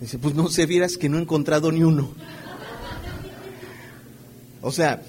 [0.00, 2.10] Dice, pues no se vieras que no he encontrado ni uno.
[4.66, 5.02] O sea,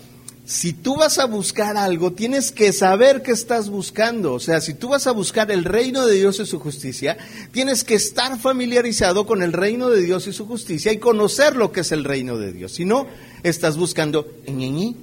[0.46, 4.34] si tú vas a buscar algo, tienes que saber qué estás buscando.
[4.34, 7.18] O sea, si tú vas a buscar el reino de Dios y su justicia,
[7.52, 11.72] tienes que estar familiarizado con el reino de Dios y su justicia y conocer lo
[11.72, 12.74] que es el reino de Dios.
[12.74, 13.08] Si no,
[13.42, 14.96] estás buscando ñeñi.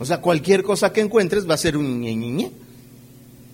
[0.00, 2.50] O sea, cualquier cosa que encuentres va a ser un ñeñi.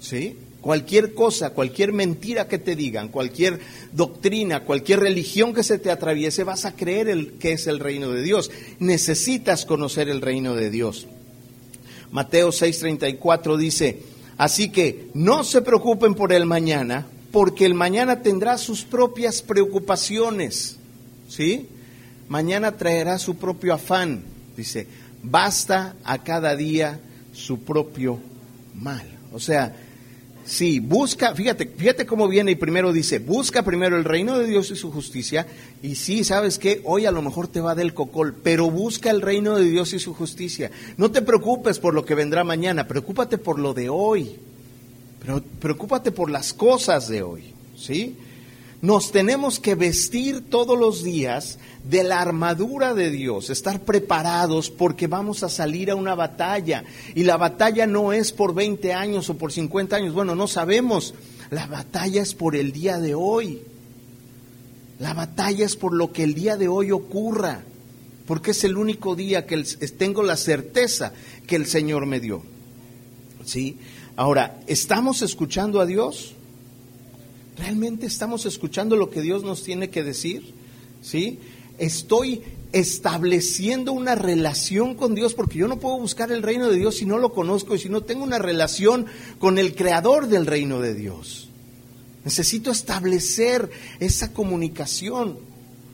[0.00, 0.34] ¿Sí?
[0.60, 3.60] Cualquier cosa, cualquier mentira que te digan, cualquier
[3.92, 8.10] doctrina, cualquier religión que se te atraviese, vas a creer el, que es el reino
[8.10, 8.50] de Dios.
[8.78, 11.06] Necesitas conocer el reino de Dios.
[12.10, 14.02] Mateo 6:34 dice,
[14.36, 20.76] así que no se preocupen por el mañana, porque el mañana tendrá sus propias preocupaciones.
[21.28, 21.68] ¿Sí?
[22.28, 24.24] Mañana traerá su propio afán.
[24.56, 24.86] Dice,
[25.22, 27.00] basta a cada día
[27.32, 28.18] su propio
[28.74, 29.06] mal.
[29.32, 29.74] O sea,
[30.50, 34.72] Sí, busca, fíjate, fíjate cómo viene y primero dice, busca primero el reino de Dios
[34.72, 35.46] y su justicia.
[35.80, 39.20] Y sí, sabes que hoy a lo mejor te va del cocol, pero busca el
[39.22, 40.72] reino de Dios y su justicia.
[40.96, 44.40] No te preocupes por lo que vendrá mañana, preocúpate por lo de hoy.
[45.20, 48.16] Pero preocúpate por las cosas de hoy, ¿sí?
[48.82, 55.06] Nos tenemos que vestir todos los días de la armadura de Dios, estar preparados porque
[55.06, 56.84] vamos a salir a una batalla.
[57.14, 61.12] Y la batalla no es por 20 años o por 50 años, bueno, no sabemos.
[61.50, 63.60] La batalla es por el día de hoy.
[64.98, 67.62] La batalla es por lo que el día de hoy ocurra,
[68.26, 69.62] porque es el único día que
[69.98, 71.12] tengo la certeza
[71.46, 72.42] que el Señor me dio.
[73.44, 73.78] ¿Sí?
[74.16, 76.34] Ahora, ¿estamos escuchando a Dios?
[77.60, 80.54] ¿Realmente estamos escuchando lo que Dios nos tiene que decir?
[81.02, 81.38] ¿Sí?
[81.78, 82.42] Estoy
[82.72, 87.04] estableciendo una relación con Dios porque yo no puedo buscar el reino de Dios si
[87.04, 89.04] no lo conozco y si no tengo una relación
[89.38, 91.48] con el creador del reino de Dios.
[92.24, 95.38] Necesito establecer esa comunicación.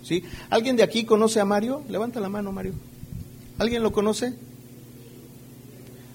[0.05, 0.23] ¿Sí?
[0.51, 1.83] ¿Alguien de aquí conoce a Mario?
[1.89, 2.75] Levanta la mano, Mario.
[3.59, 4.35] ¿Alguien lo conoce?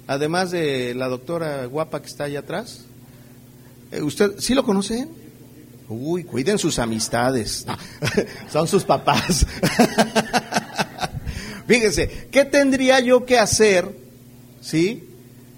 [0.08, 2.86] Además de la doctora guapa que está allá atrás.
[3.92, 5.10] Eh, ¿Usted sí lo conoce?
[5.94, 7.66] Uy, cuiden sus amistades.
[8.52, 9.46] Son sus papás.
[11.68, 13.96] Fíjense, ¿qué tendría yo que hacer?
[14.62, 15.08] ¿Sí?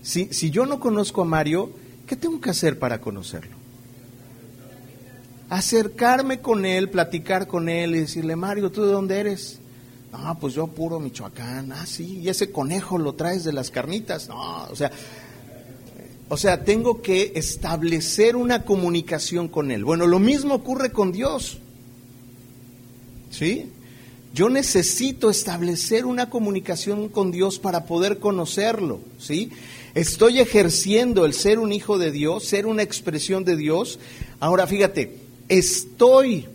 [0.02, 1.72] Si, si yo no conozco a Mario,
[2.06, 3.63] ¿qué tengo que hacer para conocerlo?
[5.54, 9.60] acercarme con él, platicar con él y decirle, Mario, ¿tú de dónde eres?
[10.12, 11.72] No, pues yo puro Michoacán.
[11.72, 14.28] Ah, sí, y ese conejo lo traes de las carnitas.
[14.30, 14.91] No, o sea,
[16.30, 19.84] o sea, tengo que establecer una comunicación con él.
[19.84, 21.60] Bueno, lo mismo ocurre con Dios.
[23.30, 23.70] ¿Sí?
[24.34, 29.52] Yo necesito establecer una comunicación con Dios para poder conocerlo, ¿sí?
[29.94, 34.00] Estoy ejerciendo el ser un hijo de Dios, ser una expresión de Dios.
[34.40, 36.48] Ahora fíjate, estoy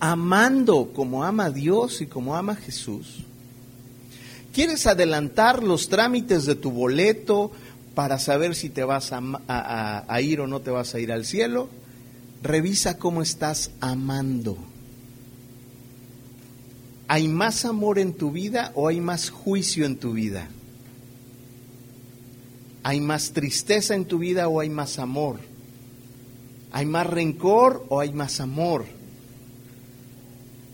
[0.00, 3.24] amando como ama Dios y como ama Jesús.
[4.54, 7.50] ¿Quieres adelantar los trámites de tu boleto
[7.94, 11.68] para saber si te vas a, ir o no te vas a ir al cielo?
[12.42, 14.58] Revisa cómo estás amando.
[17.06, 20.48] ¿Hay más amor en tu vida o hay más juicio en tu vida?
[22.82, 25.38] ¿Hay más tristeza en tu vida o hay más amor?
[26.72, 28.84] ¿Hay más rencor o hay más amor?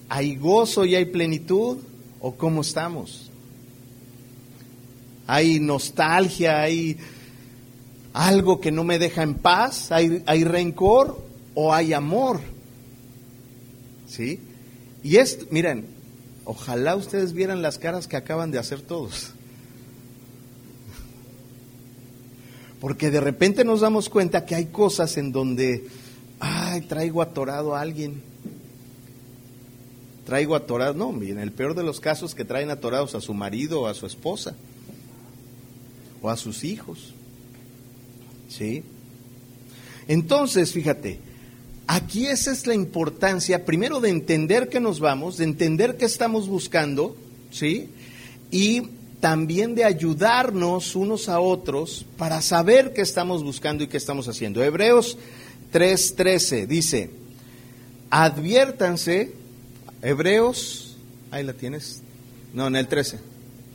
[0.09, 1.79] ¿Hay gozo y hay plenitud
[2.21, 3.30] o cómo estamos?
[5.33, 6.61] ¿Hay nostalgia?
[6.61, 6.97] ¿Hay
[8.13, 9.93] algo que no me deja en paz?
[9.93, 12.41] ¿Hay, rencor o hay amor?
[14.09, 14.41] ¿Sí?
[15.05, 15.87] Y esto, miren,
[16.45, 19.31] Ojalá ustedes vieran las caras que acaban de hacer todos.
[22.81, 25.87] Porque de repente nos damos cuenta que hay cosas en donde,
[26.41, 28.21] ay, traigo atorado a alguien.
[30.27, 33.83] Traigo atorado, no, en el peor de los casos que traen atorados a su marido
[33.83, 34.57] o a su esposa
[36.23, 37.15] o a sus hijos.
[38.49, 38.83] ¿Sí?
[40.09, 41.21] Entonces, fíjate,
[41.93, 46.47] Aquí esa es la importancia, primero de entender que nos vamos, de entender que estamos
[46.47, 47.17] buscando,
[47.51, 47.89] ¿sí?
[48.53, 48.83] Y
[49.19, 54.63] también de ayudarnos unos a otros para saber qué estamos buscando y qué estamos haciendo.
[54.63, 55.19] Hebreos
[55.73, 57.11] 3:13 dice,
[58.09, 59.33] adviértanse,
[60.01, 60.97] Hebreos,
[61.33, 62.03] ahí la tienes,
[62.55, 63.19] no, en el 13,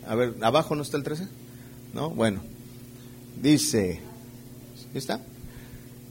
[0.08, 1.28] a ver, abajo no está el 13,
[1.96, 2.10] ¿no?
[2.10, 2.42] Bueno,
[3.42, 4.02] dice,
[4.94, 5.22] ¿está?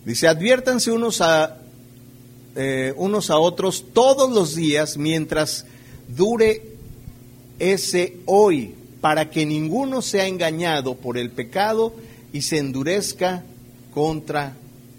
[0.06, 1.58] Dice, adviértanse unos a
[2.56, 5.66] eh, unos a otros todos los días mientras
[6.08, 6.62] dure
[7.58, 11.94] ese hoy, para que ninguno sea engañado por el pecado
[12.32, 13.44] y se endurezca
[13.92, 14.56] contra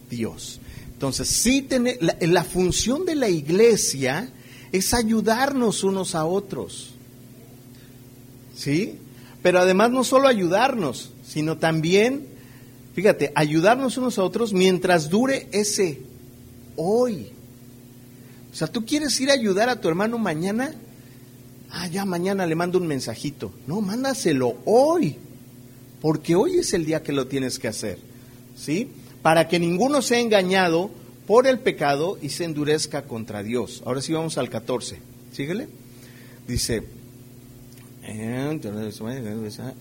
[0.10, 0.60] Dios.
[0.94, 1.68] Entonces, sí
[2.00, 4.30] la, la función de la iglesia
[4.72, 6.92] es ayudarnos unos a otros.
[8.56, 9.00] ¿Sí?
[9.46, 12.26] Pero además no solo ayudarnos, sino también,
[12.96, 16.02] fíjate, ayudarnos unos a otros mientras dure ese
[16.76, 17.28] hoy.
[18.52, 20.74] O sea, tú quieres ir a ayudar a tu hermano mañana,
[21.70, 23.54] ah, ya mañana le mando un mensajito.
[23.68, 25.16] No, mándaselo hoy,
[26.02, 28.00] porque hoy es el día que lo tienes que hacer,
[28.58, 28.90] ¿sí?
[29.22, 30.90] Para que ninguno sea engañado
[31.28, 33.84] por el pecado y se endurezca contra Dios.
[33.86, 34.98] Ahora sí vamos al 14,
[35.32, 35.68] síguele.
[36.48, 36.84] Dice,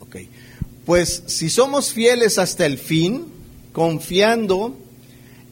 [0.01, 0.17] ok,
[0.85, 3.25] pues si somos fieles hasta el fin,
[3.73, 4.77] confiando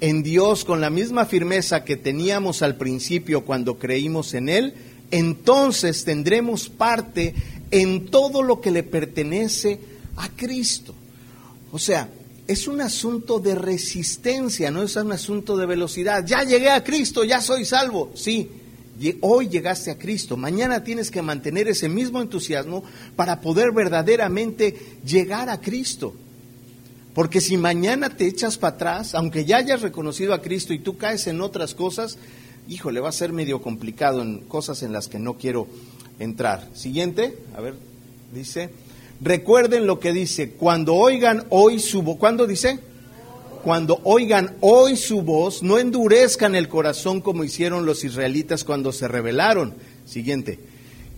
[0.00, 4.74] en Dios con la misma firmeza que teníamos al principio cuando creímos en Él,
[5.10, 7.34] entonces tendremos parte
[7.70, 9.78] en todo lo que le pertenece
[10.16, 10.94] a Cristo.
[11.70, 12.08] O sea,
[12.46, 16.24] es un asunto de resistencia, no es un asunto de velocidad.
[16.26, 18.10] Ya llegué a Cristo, ya soy salvo.
[18.14, 18.50] Sí,
[19.20, 22.84] hoy llegaste a Cristo, mañana tienes que mantener ese mismo entusiasmo
[23.16, 26.14] para poder verdaderamente llegar a Cristo.
[27.14, 30.96] Porque si mañana te echas para atrás, aunque ya hayas reconocido a Cristo y tú
[30.96, 32.16] caes en otras cosas,
[32.68, 35.66] híjole, va a ser medio complicado en cosas en las que no quiero
[36.18, 36.68] entrar.
[36.74, 37.74] Siguiente, a ver,
[38.32, 38.70] dice,
[39.20, 42.78] recuerden lo que dice, cuando oigan hoy su voz, ¿cuándo dice?
[43.62, 49.06] Cuando oigan hoy su voz, no endurezcan el corazón como hicieron los israelitas cuando se
[49.06, 49.74] rebelaron.
[50.04, 50.58] Siguiente.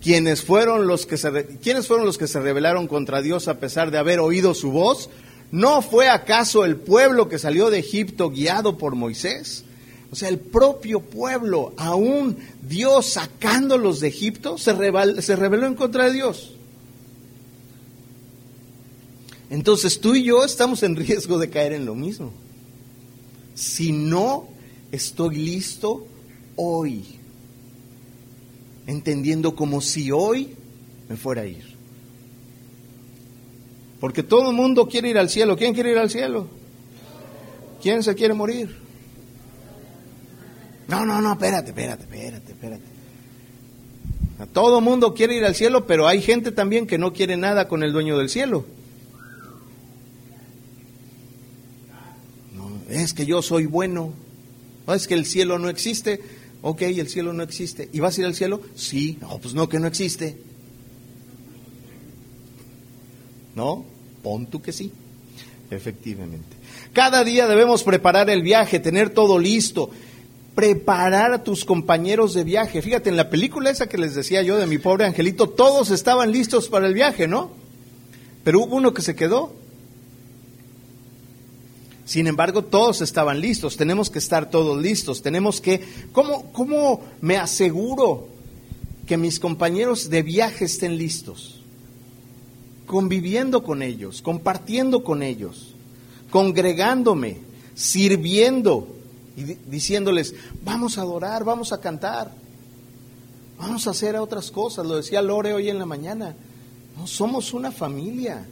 [0.01, 3.89] ¿Quiénes fueron los que se, ¿quiénes fueron los que se rebelaron contra Dios a pesar
[3.89, 5.09] de haber oído su voz?
[5.51, 9.63] ¿No fue acaso el pueblo que salió de Egipto guiado por Moisés?
[10.11, 14.75] O sea, el propio pueblo, aún Dios sacándolos de Egipto, se,
[15.21, 16.51] se rebeló en contra de Dios.
[19.49, 22.31] Entonces tú y yo estamos en riesgo de caer en lo mismo.
[23.55, 24.47] Si no
[24.91, 26.05] estoy listo
[26.57, 27.03] hoy,
[28.85, 30.53] entendiendo como si hoy
[31.09, 31.75] me fuera a ir.
[33.99, 35.57] Porque todo el mundo quiere ir al cielo.
[35.57, 36.47] ¿Quién quiere ir al cielo?
[37.81, 38.75] ¿Quién se quiere morir?
[40.87, 42.95] No, no, no, espérate, espérate, espérate, espérate.
[44.53, 47.67] Todo el mundo quiere ir al cielo, pero hay gente también que no quiere nada
[47.67, 48.65] con el dueño del cielo.
[52.89, 54.13] Es que yo soy bueno.
[54.87, 56.21] No, es que el cielo no existe.
[56.61, 57.89] Ok, el cielo no existe.
[57.91, 58.61] ¿Y vas a ir al cielo?
[58.75, 59.17] Sí.
[59.21, 60.37] No, pues no, que no existe.
[63.55, 63.85] ¿No?
[64.23, 64.91] Pon tú que sí.
[65.71, 66.55] Efectivamente.
[66.93, 69.89] Cada día debemos preparar el viaje, tener todo listo,
[70.53, 72.81] preparar a tus compañeros de viaje.
[72.81, 76.31] Fíjate, en la película esa que les decía yo de mi pobre angelito, todos estaban
[76.31, 77.51] listos para el viaje, ¿no?
[78.43, 79.53] Pero hubo uno que se quedó.
[82.05, 85.81] Sin embargo, todos estaban listos, tenemos que estar todos listos, tenemos que,
[86.11, 88.27] ¿cómo, cómo me aseguro
[89.07, 91.61] que mis compañeros de viaje estén listos?
[92.85, 95.73] Conviviendo con ellos, compartiendo con ellos,
[96.29, 97.37] congregándome,
[97.73, 98.87] sirviendo
[99.35, 102.31] y diciéndoles, vamos a adorar, vamos a cantar,
[103.57, 104.85] vamos a hacer otras cosas.
[104.85, 106.35] Lo decía Lore hoy en la mañana,
[106.95, 108.45] no somos una familia.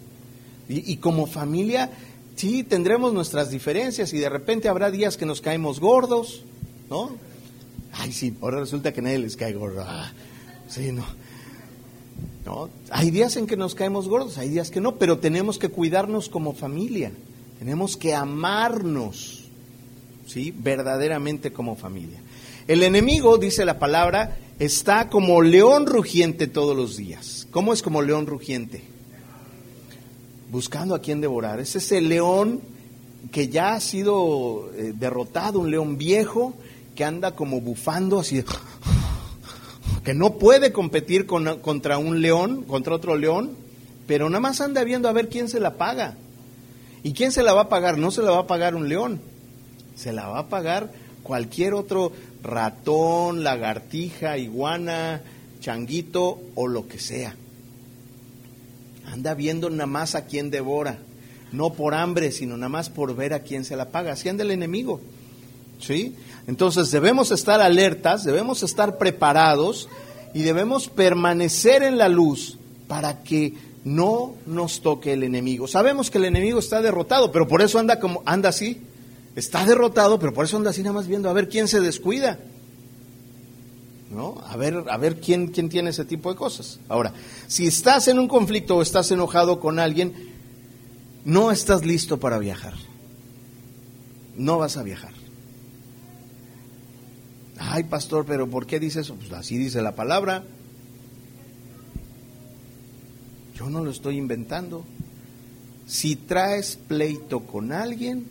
[0.67, 1.91] Y, y como familia
[2.35, 6.43] Sí, tendremos nuestras diferencias y de repente habrá días que nos caemos gordos,
[6.89, 7.11] ¿no?
[7.93, 9.83] Ay, sí, ahora resulta que nadie les cae gordo.
[9.85, 10.11] Ah,
[10.67, 11.05] sí, no.
[12.45, 15.69] No, hay días en que nos caemos gordos, hay días que no, pero tenemos que
[15.69, 17.11] cuidarnos como familia.
[17.59, 19.45] Tenemos que amarnos,
[20.27, 20.53] ¿sí?
[20.57, 22.19] Verdaderamente como familia.
[22.67, 27.47] El enemigo, dice la palabra, está como león rugiente todos los días.
[27.51, 28.92] ¿Cómo es como león rugiente?
[30.53, 31.59] Buscando a quien devorar.
[31.59, 32.61] Es ese león
[33.31, 36.53] que ya ha sido eh, derrotado, un león viejo
[36.93, 38.45] que anda como bufando así,
[40.03, 43.49] que no puede competir con, contra un león, contra otro león,
[44.05, 46.17] pero nada más anda viendo a ver quién se la paga.
[47.01, 47.97] ¿Y quién se la va a pagar?
[47.97, 49.21] No se la va a pagar un león,
[49.95, 50.91] se la va a pagar
[51.23, 52.11] cualquier otro
[52.43, 55.21] ratón, lagartija, iguana,
[55.61, 57.35] changuito o lo que sea.
[59.05, 60.99] Anda viendo nada más a quién devora,
[61.51, 64.13] no por hambre, sino nada más por ver a quién se la paga.
[64.13, 65.01] Así anda el enemigo.
[65.79, 66.15] ¿Sí?
[66.47, 69.89] Entonces debemos estar alertas, debemos estar preparados
[70.33, 75.67] y debemos permanecer en la luz para que no nos toque el enemigo.
[75.67, 78.81] Sabemos que el enemigo está derrotado, pero por eso anda como anda así.
[79.35, 82.39] Está derrotado, pero por eso anda así nada más viendo a ver quién se descuida.
[84.13, 84.41] ¿No?
[84.45, 86.79] A ver, a ver quién, quién tiene ese tipo de cosas.
[86.87, 87.13] Ahora,
[87.47, 90.13] si estás en un conflicto o estás enojado con alguien,
[91.25, 92.73] no estás listo para viajar.
[94.37, 95.13] No vas a viajar.
[97.57, 99.15] Ay, pastor, pero ¿por qué dice eso?
[99.15, 100.43] Pues así dice la palabra.
[103.55, 104.85] Yo no lo estoy inventando.
[105.85, 108.25] Si traes pleito con alguien,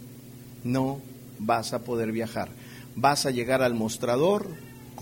[0.65, 1.01] no
[1.39, 2.51] vas a poder viajar.
[2.97, 4.49] Vas a llegar al mostrador,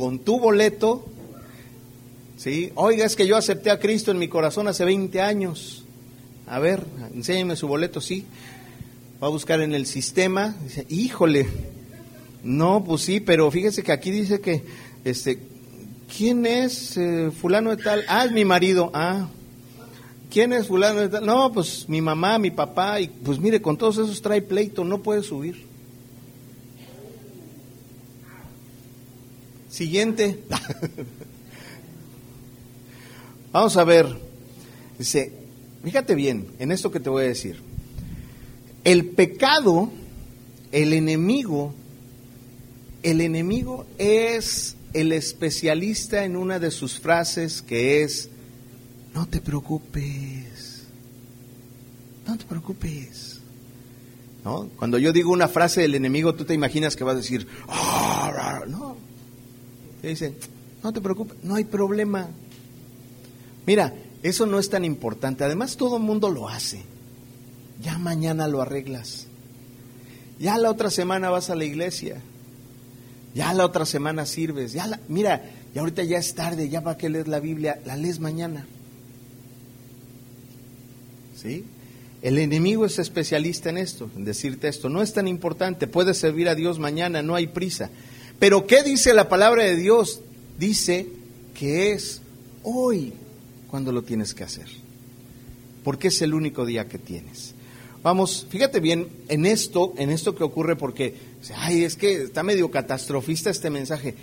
[0.01, 1.05] con tu boleto,
[2.39, 2.73] ¿sí?
[2.75, 5.85] Oiga, es que yo acepté a Cristo en mi corazón hace 20 años.
[6.47, 8.25] A ver, enséñeme su boleto, sí.
[9.23, 10.57] Va a buscar en el sistema.
[10.65, 11.47] Dice, híjole,
[12.43, 14.65] no, pues sí, pero fíjese que aquí dice que,
[15.05, 15.39] este,
[16.17, 18.03] ¿quién es eh, fulano de tal?
[18.09, 18.91] Ah, es mi marido.
[18.95, 19.29] Ah,
[20.31, 21.27] ¿quién es fulano de tal?
[21.27, 25.03] No, pues mi mamá, mi papá, y pues mire, con todos esos trae pleito, no
[25.03, 25.70] puede subir.
[29.71, 30.43] Siguiente.
[33.53, 34.07] Vamos a ver.
[34.99, 35.33] Dice,
[35.83, 37.63] fíjate bien en esto que te voy a decir.
[38.83, 39.91] El pecado,
[40.73, 41.73] el enemigo,
[43.03, 48.29] el enemigo es el especialista en una de sus frases que es,
[49.15, 50.85] no te preocupes,
[52.27, 53.41] no te preocupes.
[54.45, 54.71] ¿No?
[54.77, 58.63] Cuando yo digo una frase del enemigo, tú te imaginas que vas a decir, ah,
[58.67, 58.97] no,
[60.03, 60.35] y dice,
[60.83, 62.29] no te preocupes, no hay problema.
[63.67, 65.45] Mira, eso no es tan importante.
[65.45, 66.83] Además, todo el mundo lo hace.
[67.83, 69.27] Ya mañana lo arreglas.
[70.39, 72.21] Ya la otra semana vas a la iglesia.
[73.35, 74.73] Ya la otra semana sirves.
[74.73, 75.43] Ya mira,
[75.75, 78.67] y ahorita ya es tarde, ya para que lees la Biblia, la lees mañana.
[81.37, 81.65] ¿Sí?
[82.23, 84.89] El enemigo es especialista en esto, en decirte esto.
[84.89, 87.91] No es tan importante, puedes servir a Dios mañana, no hay prisa.
[88.41, 90.23] Pero ¿qué dice la palabra de Dios?
[90.59, 91.07] Dice
[91.55, 92.23] que es
[92.63, 93.13] hoy
[93.69, 94.67] cuando lo tienes que hacer.
[95.85, 97.55] Porque es el único día que tienes.
[98.03, 101.15] Vamos, fíjate bien en esto, en esto que ocurre porque,
[101.55, 104.15] ay, es que está medio catastrofista este mensaje.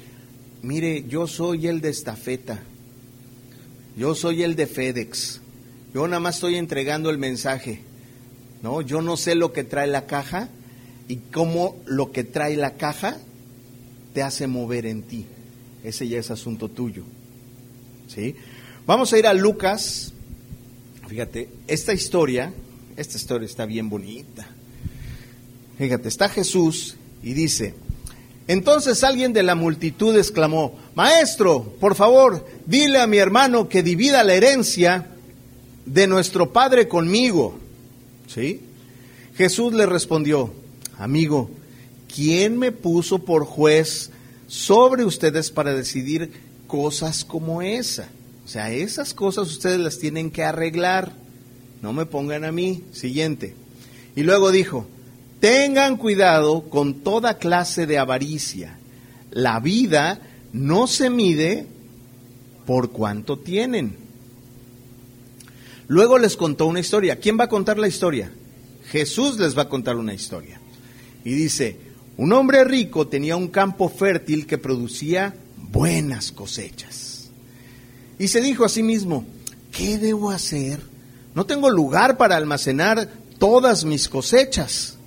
[0.63, 2.59] Mire, yo soy el de estafeta.
[3.95, 5.41] Yo soy el de FedEx.
[5.93, 7.81] Yo nada más estoy entregando el mensaje.
[8.63, 10.49] No, yo no sé lo que trae la caja
[11.07, 13.19] y cómo lo que trae la caja
[14.17, 15.27] te hace mover en ti.
[15.83, 17.03] Ese ya es asunto tuyo.
[18.07, 18.33] ¿Sí?
[18.87, 20.11] Vamos a ir a Lucas.
[21.07, 22.51] Fíjate, esta historia,
[22.95, 24.47] esta historia está bien bonita.
[25.77, 27.75] Fíjate, está Jesús y dice,
[28.47, 34.23] Entonces alguien de la multitud exclamó, Maestro, por favor, dile a mi hermano que divida
[34.23, 35.11] la herencia
[35.85, 37.59] de nuestro padre conmigo.
[38.25, 38.61] ¿Sí?
[39.35, 40.51] Jesús le respondió,
[40.97, 41.51] Amigo,
[42.13, 44.11] ¿quién me puso por juez
[44.47, 46.31] sobre ustedes para decidir
[46.67, 48.09] cosas como esa?
[48.45, 51.13] O sea, esas cosas ustedes las tienen que arreglar.
[51.81, 52.83] No me pongan a mí.
[52.93, 53.55] Siguiente.
[54.15, 54.87] Y luego dijo,
[55.39, 58.77] tengan cuidado con toda clase de avaricia.
[59.31, 60.21] La vida
[60.53, 61.67] no se mide
[62.65, 63.97] por cuánto tienen.
[65.87, 67.17] Luego les contó una historia.
[67.17, 68.31] ¿Quién va a contar la historia?
[68.89, 70.59] Jesús les va a contar una historia.
[71.23, 71.77] Y dice,
[72.17, 75.35] un hombre rico tenía un campo fértil que producía
[75.71, 77.29] buenas cosechas.
[78.19, 79.25] Y se dijo a sí mismo,
[79.71, 80.79] ¿qué debo hacer?
[81.35, 83.07] No tengo lugar para almacenar
[83.37, 84.97] todas mis cosechas.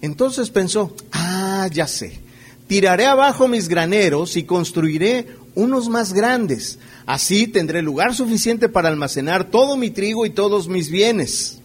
[0.00, 2.20] Entonces pensó, ah, ya sé,
[2.68, 6.78] tiraré abajo mis graneros y construiré unos más grandes.
[7.06, 11.58] Así tendré lugar suficiente para almacenar todo mi trigo y todos mis bienes.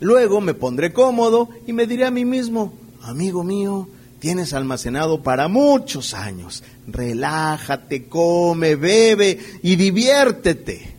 [0.00, 2.72] Luego me pondré cómodo y me diré a mí mismo,
[3.08, 3.88] amigo mío,
[4.18, 6.62] tienes almacenado para muchos años.
[6.86, 10.94] Relájate, come, bebe y diviértete.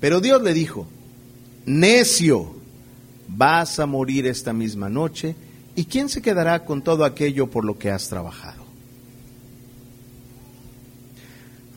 [0.00, 0.86] Pero Dios le dijo,
[1.64, 2.54] necio,
[3.26, 5.34] vas a morir esta misma noche,
[5.74, 8.68] ¿y quién se quedará con todo aquello por lo que has trabajado?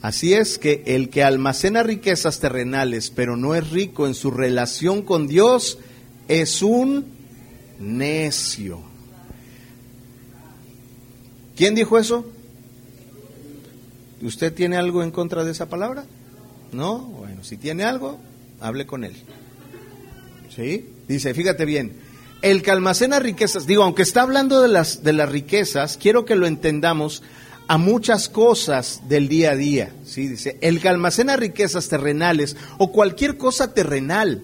[0.01, 5.03] Así es que el que almacena riquezas terrenales, pero no es rico en su relación
[5.03, 5.77] con Dios,
[6.27, 7.05] es un
[7.79, 8.90] necio.
[11.61, 12.25] ¿Quién dijo eso?
[14.23, 16.05] ¿Usted tiene algo en contra de esa palabra?
[16.71, 16.97] ¿No?
[16.97, 18.17] Bueno, si tiene algo,
[18.59, 19.13] hable con él.
[20.55, 20.89] ¿Sí?
[21.07, 21.93] Dice, fíjate bien,
[22.41, 26.33] el que almacena riquezas, digo, aunque está hablando de las, de las riquezas, quiero que
[26.33, 27.21] lo entendamos
[27.67, 29.93] a muchas cosas del día a día.
[30.03, 30.29] ¿sí?
[30.29, 34.41] Dice, el que almacena riquezas terrenales o cualquier cosa terrenal,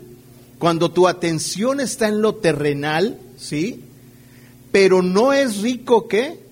[0.59, 3.82] cuando tu atención está en lo terrenal, ¿sí?
[4.72, 6.45] Pero no es rico, ¿qué?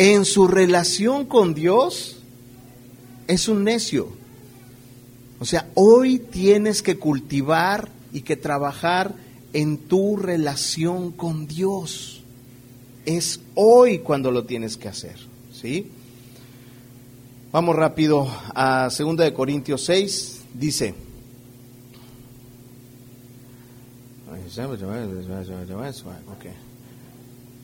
[0.00, 2.18] En su relación con Dios,
[3.26, 4.10] es un necio.
[5.40, 9.16] O sea, hoy tienes que cultivar y que trabajar
[9.52, 12.22] en tu relación con Dios.
[13.06, 15.16] Es hoy cuando lo tienes que hacer,
[15.52, 15.90] ¿sí?
[17.50, 20.94] Vamos rápido a 2 de Corintios 6, dice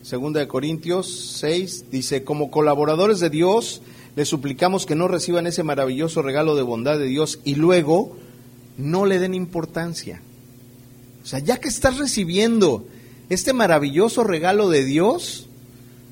[0.05, 3.80] Segunda de Corintios 6 dice, como colaboradores de Dios,
[4.16, 8.14] le suplicamos que no reciban ese maravilloso regalo de bondad de Dios y luego
[8.76, 10.20] no le den importancia.
[11.22, 12.84] O sea, ya que estás recibiendo
[13.30, 15.46] este maravilloso regalo de Dios,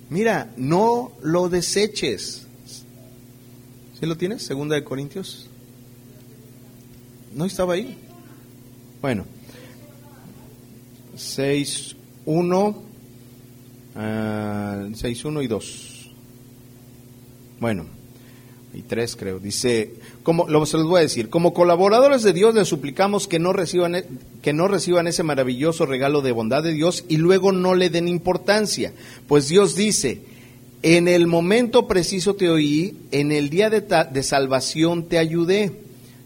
[0.09, 2.47] mira, no lo deseches.
[4.01, 4.43] ¿Sí lo tienes?
[4.43, 5.51] Segunda de Corintios.
[7.35, 7.95] ¿No estaba ahí?
[9.03, 9.27] Bueno,
[11.15, 12.92] 6, 1,
[13.95, 16.11] 6, 1 y 2.
[17.61, 17.87] Bueno,
[18.75, 19.39] y 3 creo.
[19.39, 23.53] Dice, como, se los voy a decir, como colaboradores de Dios les suplicamos que no,
[23.53, 24.05] reciban, e,
[24.41, 28.09] que no reciban ese maravilloso regalo de bondad de Dios y luego no le den
[28.09, 28.93] importancia.
[29.29, 30.23] Pues Dios dice,
[30.83, 35.73] en el momento preciso te oí, en el día de, de salvación te ayudé.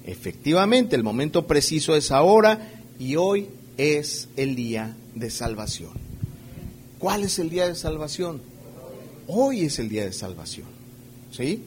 [0.05, 6.06] Efectivamente, el momento preciso es ahora y hoy es el día de salvación.
[6.99, 8.41] ¿Cuál es el día de salvación?
[9.27, 10.67] Hoy es el día de salvación.
[11.31, 11.63] ¿Sí?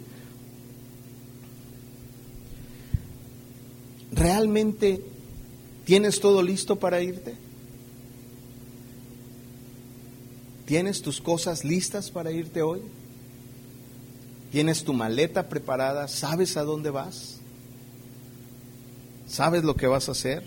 [4.12, 5.02] ¿Realmente
[5.86, 7.36] tienes todo listo para irte?
[10.66, 12.82] ¿Tienes tus cosas listas para irte hoy?
[14.52, 16.08] ¿Tienes tu maleta preparada?
[16.08, 17.38] ¿Sabes a dónde vas?
[19.28, 20.44] ¿Sabes lo que vas a hacer?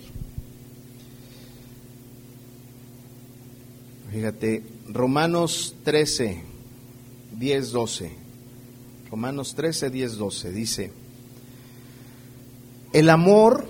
[4.13, 6.43] Fíjate, Romanos 13,
[7.39, 8.13] 10, 12.
[9.11, 10.93] Romanos 13, 10, 12 dice,
[12.93, 13.67] el amor,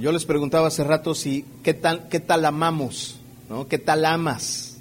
[0.00, 3.66] yo les preguntaba hace rato si qué tal, qué tal amamos, ¿no?
[3.66, 4.76] ¿Qué tal amas?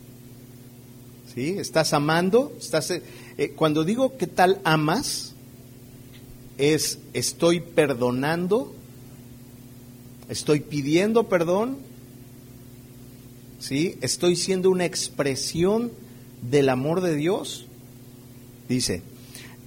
[1.33, 1.57] ¿Sí?
[1.57, 2.53] ¿Estás amando?
[2.59, 3.01] ¿Estás, eh,
[3.39, 5.33] eh, cuando digo qué tal amas,
[6.59, 8.75] es estoy perdonando,
[10.29, 11.88] estoy pidiendo perdón,
[13.59, 13.97] ¿sí?
[14.01, 15.91] Estoy siendo una expresión
[16.41, 17.65] del amor de Dios.
[18.67, 19.01] Dice,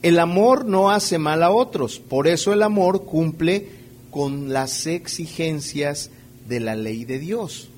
[0.02, 3.68] el amor no hace mal a otros, por eso el amor cumple
[4.10, 6.10] con las exigencias
[6.48, 7.68] de la ley de Dios.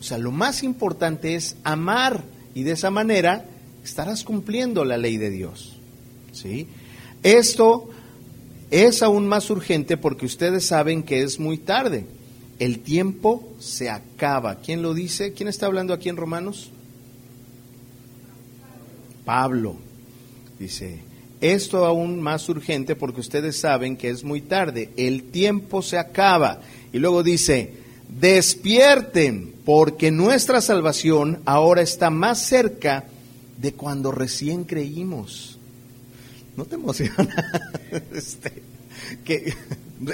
[0.00, 2.22] O sea, lo más importante es amar
[2.54, 3.44] y de esa manera
[3.84, 5.76] estarás cumpliendo la ley de Dios.
[6.32, 6.66] ¿Sí?
[7.22, 7.90] Esto
[8.70, 12.06] es aún más urgente porque ustedes saben que es muy tarde.
[12.62, 14.60] El tiempo se acaba.
[14.60, 15.32] ¿Quién lo dice?
[15.32, 16.70] ¿Quién está hablando aquí en Romanos?
[19.24, 19.74] Pablo.
[20.60, 21.00] Dice,
[21.40, 24.90] esto aún más urgente porque ustedes saben que es muy tarde.
[24.96, 26.60] El tiempo se acaba.
[26.92, 27.74] Y luego dice,
[28.08, 33.06] despierten porque nuestra salvación ahora está más cerca
[33.60, 35.58] de cuando recién creímos.
[36.56, 37.28] ¿No te emociona
[38.14, 38.62] este,
[39.24, 39.52] que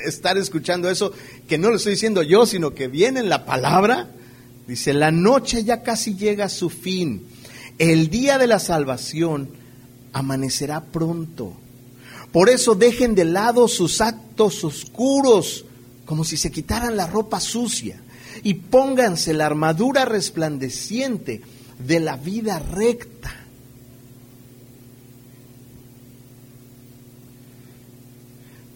[0.04, 1.12] estar escuchando eso?
[1.48, 4.10] Que no lo estoy diciendo yo, sino que viene en la palabra.
[4.66, 7.26] Dice, la noche ya casi llega a su fin.
[7.78, 9.48] El día de la salvación
[10.12, 11.54] amanecerá pronto.
[12.32, 15.64] Por eso dejen de lado sus actos oscuros,
[16.04, 18.00] como si se quitaran la ropa sucia,
[18.42, 21.40] y pónganse la armadura resplandeciente
[21.78, 23.37] de la vida recta.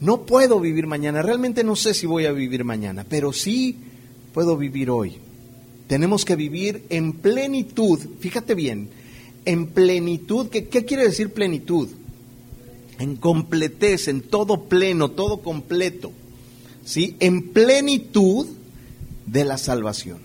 [0.03, 3.77] No puedo vivir mañana, realmente no sé si voy a vivir mañana, pero sí
[4.35, 5.19] puedo vivir hoy.
[5.87, 8.89] Tenemos que vivir en plenitud, fíjate bien,
[9.45, 11.89] en plenitud, ¿qué, quiere decir plenitud?
[12.99, 16.11] En completez, en todo pleno, todo completo,
[16.85, 17.17] ¿sí?
[17.21, 18.49] En plenitud
[19.27, 20.19] de la salvación.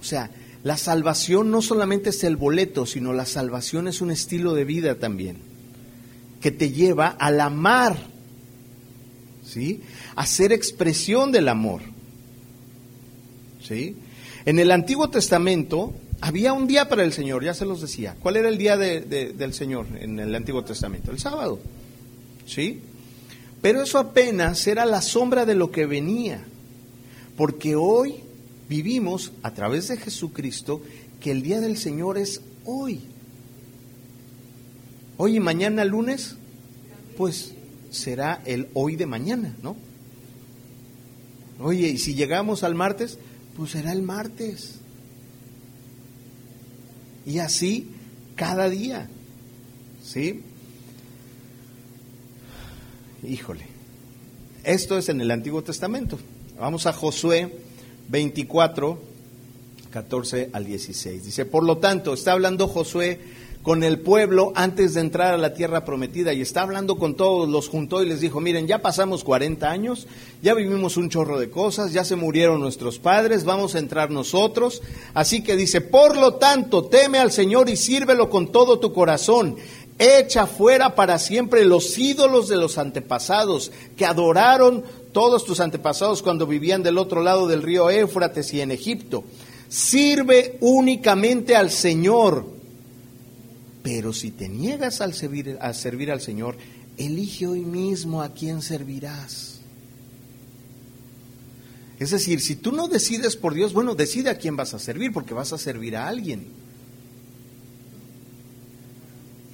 [0.00, 0.30] O sea,
[0.64, 4.94] la salvación no solamente es el boleto, sino la salvación es un estilo de vida
[4.94, 5.47] también
[6.40, 7.96] que te lleva al amar,
[9.44, 9.82] ¿sí?
[10.14, 11.82] A ser expresión del amor,
[13.66, 13.96] ¿sí?
[14.44, 18.16] En el Antiguo Testamento había un día para el Señor, ya se los decía.
[18.20, 21.10] ¿Cuál era el día del Señor en el Antiguo Testamento?
[21.10, 21.60] El sábado,
[22.46, 22.80] ¿sí?
[23.60, 26.44] Pero eso apenas era la sombra de lo que venía,
[27.36, 28.14] porque hoy
[28.68, 30.82] vivimos a través de Jesucristo
[31.20, 33.00] que el día del Señor es hoy.
[35.20, 36.36] Hoy y mañana lunes,
[37.16, 37.52] pues
[37.90, 39.76] será el hoy de mañana, ¿no?
[41.58, 43.18] Oye, y si llegamos al martes,
[43.56, 44.76] pues será el martes.
[47.26, 47.90] Y así
[48.36, 49.08] cada día,
[50.04, 50.42] ¿sí?
[53.26, 53.66] Híjole,
[54.62, 56.16] esto es en el Antiguo Testamento.
[56.60, 57.52] Vamos a Josué
[58.08, 59.02] 24,
[59.90, 61.24] 14 al 16.
[61.24, 63.18] Dice, por lo tanto, está hablando Josué
[63.68, 67.46] con el pueblo antes de entrar a la tierra prometida y está hablando con todos,
[67.50, 70.06] los juntó y les dijo, miren, ya pasamos 40 años,
[70.40, 74.80] ya vivimos un chorro de cosas, ya se murieron nuestros padres, vamos a entrar nosotros.
[75.12, 79.56] Así que dice, por lo tanto, teme al Señor y sírvelo con todo tu corazón.
[79.98, 86.46] Echa fuera para siempre los ídolos de los antepasados que adoraron todos tus antepasados cuando
[86.46, 89.24] vivían del otro lado del río Éufrates y en Egipto.
[89.68, 92.56] Sirve únicamente al Señor
[93.88, 96.58] pero si te niegas al servir, a servir al Señor,
[96.98, 99.60] elige hoy mismo a quién servirás.
[101.98, 105.10] Es decir, si tú no decides por Dios, bueno, decide a quién vas a servir,
[105.10, 106.48] porque vas a servir a alguien.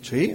[0.03, 0.35] ¿Sí?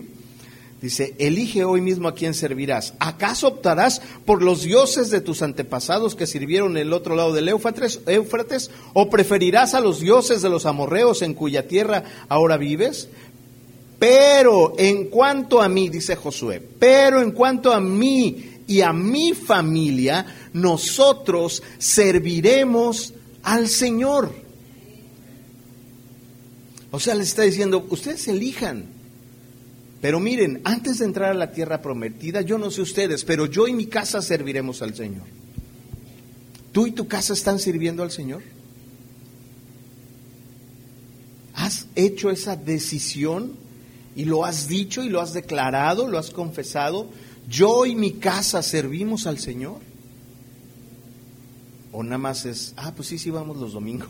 [0.81, 2.93] Dice, elige hoy mismo a quién servirás.
[2.99, 7.99] ¿Acaso optarás por los dioses de tus antepasados que sirvieron el otro lado del Éufrates,
[8.07, 8.71] Éufrates?
[8.93, 13.09] ¿O preferirás a los dioses de los amorreos en cuya tierra ahora vives?
[13.99, 19.33] Pero en cuanto a mí, dice Josué, pero en cuanto a mí y a mi
[19.33, 24.31] familia, nosotros serviremos al Señor.
[26.91, 28.85] O sea, les está diciendo, ustedes elijan.
[30.01, 33.67] Pero miren, antes de entrar a la tierra prometida, yo no sé ustedes, pero yo
[33.67, 35.25] y mi casa serviremos al Señor.
[36.71, 38.43] ¿Tú y tu casa están sirviendo al Señor?
[41.53, 43.68] ¿Has hecho esa decisión?
[44.19, 47.07] Y lo has dicho y lo has declarado, lo has confesado,
[47.47, 49.77] yo y mi casa servimos al Señor.
[51.93, 54.09] O nada más es, ah, pues sí, sí vamos los domingos.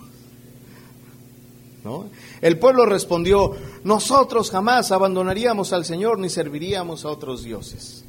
[1.85, 2.09] ¿No?
[2.41, 8.03] El pueblo respondió, nosotros jamás abandonaríamos al Señor ni serviríamos a otros dioses.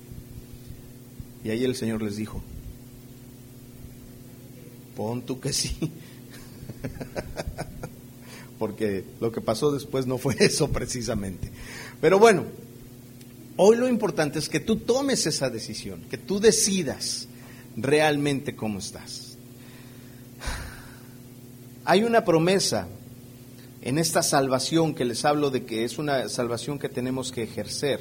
[1.45, 2.41] Y ahí el Señor les dijo,
[4.97, 5.77] pon tú que sí.
[8.61, 11.51] Porque lo que pasó después no fue eso precisamente.
[12.01, 12.45] Pero bueno,
[13.57, 17.29] hoy lo importante es que tú tomes esa decisión, que tú decidas
[17.77, 19.37] realmente cómo estás.
[21.85, 22.89] Hay una promesa
[23.83, 28.01] en esta salvación que les hablo de que es una salvación que tenemos que ejercer.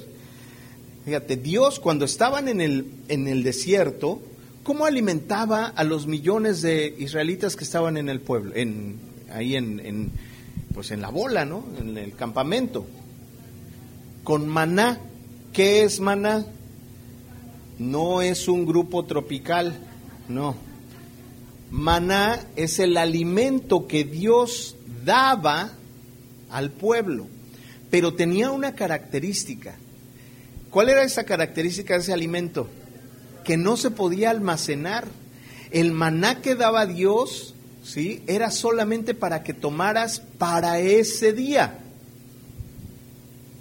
[1.06, 4.22] Fíjate, Dios cuando estaban en el, en el desierto,
[4.64, 9.00] ¿cómo alimentaba a los millones de israelitas que estaban en el pueblo, en,
[9.34, 10.12] ahí en,
[10.74, 11.66] pues en la bola, ¿no?
[11.80, 12.86] En el campamento.
[14.24, 15.00] Con maná.
[15.54, 16.46] ¿Qué es maná?
[17.80, 19.80] No es un grupo tropical,
[20.28, 20.56] no.
[21.72, 25.72] Maná es el alimento que Dios daba
[26.50, 27.28] al pueblo,
[27.90, 29.76] pero tenía una característica.
[30.70, 32.68] ¿Cuál era esa característica de ese alimento?
[33.44, 35.08] Que no se podía almacenar.
[35.72, 37.54] El maná que daba Dios,
[37.84, 38.24] ¿sí?
[38.28, 41.80] Era solamente para que tomaras para ese día.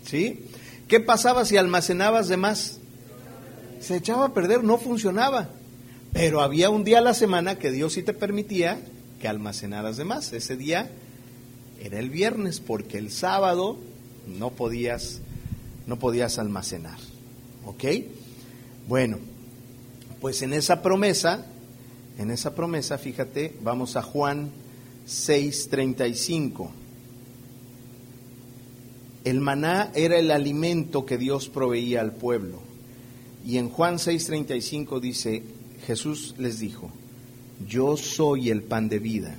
[0.09, 0.41] ¿Sí?
[0.89, 2.79] ¿Qué pasaba si almacenabas de más?
[3.79, 5.51] Se echaba a perder, no funcionaba.
[6.15, 8.81] Pero había un día a la semana que Dios sí te permitía
[9.21, 10.33] que almacenaras de más.
[10.33, 10.91] Ese día
[11.83, 13.77] era el viernes, porque el sábado
[14.27, 15.21] no podías,
[15.87, 16.99] no podías almacenar.
[17.67, 17.85] ¿Ok?
[18.89, 19.19] Bueno,
[20.23, 21.45] pues en esa promesa,
[22.17, 24.51] en esa promesa, fíjate, vamos a Juan
[25.07, 26.71] 6:35.
[29.29, 32.61] El maná era el alimento que Dios proveía al pueblo.
[33.47, 35.43] Y en Juan 6:35 dice,
[35.87, 36.91] Jesús les dijo,
[37.69, 39.37] yo soy el pan de vida.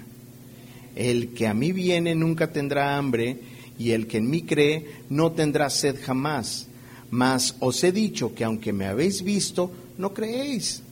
[0.96, 3.40] El que a mí viene nunca tendrá hambre,
[3.80, 6.68] y el que en mí cree no tendrá sed jamás.
[7.10, 10.84] Mas os he dicho que aunque me habéis visto, no creéis.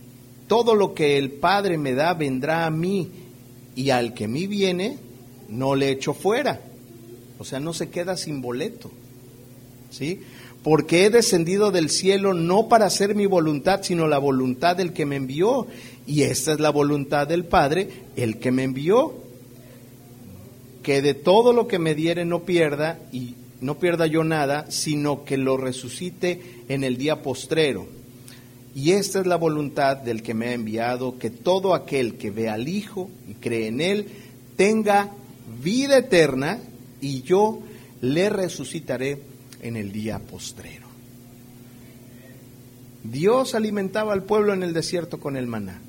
[0.48, 3.12] Todo lo que el Padre me da vendrá a mí,
[3.76, 4.98] y al que a mí viene,
[5.50, 6.67] no le echo fuera.
[7.40, 8.92] O sea, no se queda sin boleto.
[9.90, 10.22] ¿Sí?
[10.68, 15.06] porque he descendido del cielo no para hacer mi voluntad, sino la voluntad del que
[15.06, 15.66] me envió.
[16.06, 19.16] Y esta es la voluntad del Padre, el que me envió.
[20.84, 25.24] Que de todo lo que me diere no pierda, y no pierda yo nada, sino
[25.24, 27.88] que lo resucite en el día postrero.
[28.76, 32.50] Y esta es la voluntad del que me ha enviado, que todo aquel que ve
[32.50, 34.08] al Hijo y cree en Él
[34.58, 35.12] tenga
[35.64, 36.60] vida eterna,
[37.02, 37.62] y yo
[38.02, 39.22] le resucitaré
[39.62, 40.88] en el día postrero.
[43.04, 45.82] Dios alimentaba al pueblo en el desierto con el maná,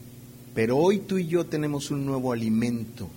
[0.55, 3.09] pero hoy tú y yo tenemos un nuevo alimento.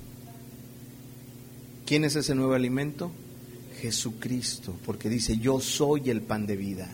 [1.86, 3.12] ¿Quién es ese nuevo alimento?
[3.82, 6.90] Jesucristo, porque dice, yo soy el pan de vida.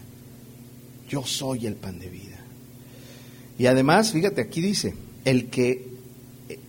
[1.10, 2.40] Yo soy el pan de vida.
[3.60, 4.94] Y además, fíjate, aquí dice,
[5.26, 5.88] el que
[6.50, 6.60] eh,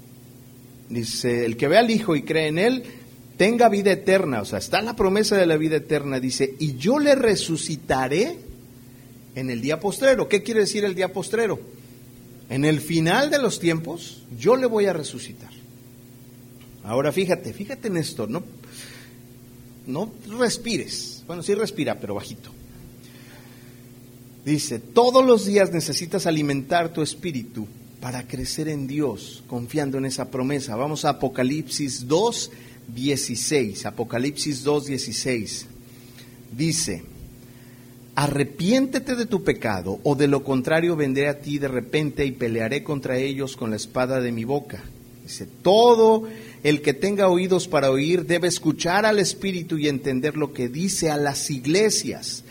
[0.89, 2.85] dice, el que ve al Hijo y cree en él,
[3.39, 6.99] tenga vida eterna, o sea, está la promesa de la vida eterna, dice, y yo
[6.99, 8.36] le resucitaré
[9.34, 10.28] en el día postrero.
[10.28, 11.59] ¿Qué quiere decir el día postrero?
[12.51, 15.51] En el final de los tiempos, yo le voy a resucitar.
[16.82, 18.43] Ahora fíjate, fíjate en esto, no,
[19.86, 22.51] no respires, bueno, sí respira, pero bajito.
[24.45, 27.68] Dice, todos los días necesitas alimentar tu espíritu
[28.01, 30.74] para crecer en Dios, confiando en esa promesa.
[30.74, 32.51] Vamos a Apocalipsis 2,
[32.89, 35.66] 16, Apocalipsis 2, 16,
[36.57, 37.03] dice,
[38.14, 42.82] arrepiéntete de tu pecado, o de lo contrario vendré a ti de repente y pelearé
[42.82, 44.82] contra ellos con la espada de mi boca.
[45.22, 46.26] Dice, todo
[46.62, 51.11] el que tenga oídos para oír debe escuchar al Espíritu y entender lo que dice
[51.11, 52.45] a las iglesias.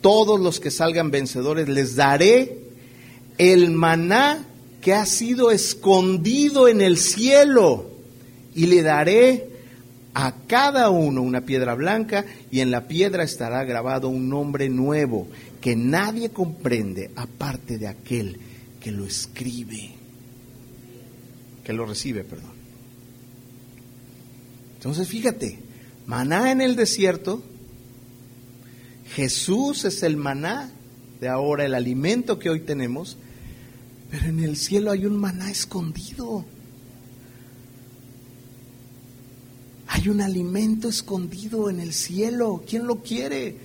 [0.00, 2.58] Todos los que salgan vencedores les daré
[3.36, 4.46] el maná
[4.80, 7.90] que ha sido escondido en el cielo
[8.54, 9.51] y le daré
[10.14, 15.28] a cada uno una piedra blanca y en la piedra estará grabado un nombre nuevo
[15.60, 18.38] que nadie comprende aparte de aquel
[18.80, 19.92] que lo escribe,
[21.64, 22.52] que lo recibe, perdón.
[24.76, 25.58] Entonces fíjate,
[26.06, 27.42] maná en el desierto,
[29.14, 30.70] Jesús es el maná
[31.20, 33.16] de ahora, el alimento que hoy tenemos,
[34.10, 36.44] pero en el cielo hay un maná escondido.
[39.94, 42.64] Hay un alimento escondido en el cielo.
[42.66, 43.56] ¿Quién lo quiere?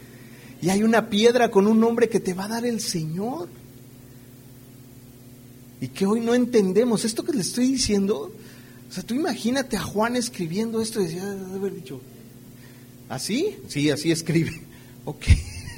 [0.61, 3.47] Y hay una piedra con un nombre que te va a dar el Señor.
[5.79, 7.05] Y que hoy no entendemos.
[7.05, 8.33] Esto que le estoy diciendo,
[8.89, 12.01] o sea, tú imagínate a Juan escribiendo esto y decía, de haber dicho,
[13.07, 13.55] ¿así?
[13.69, 14.51] Sí, así escribe.
[15.05, 15.23] Ok,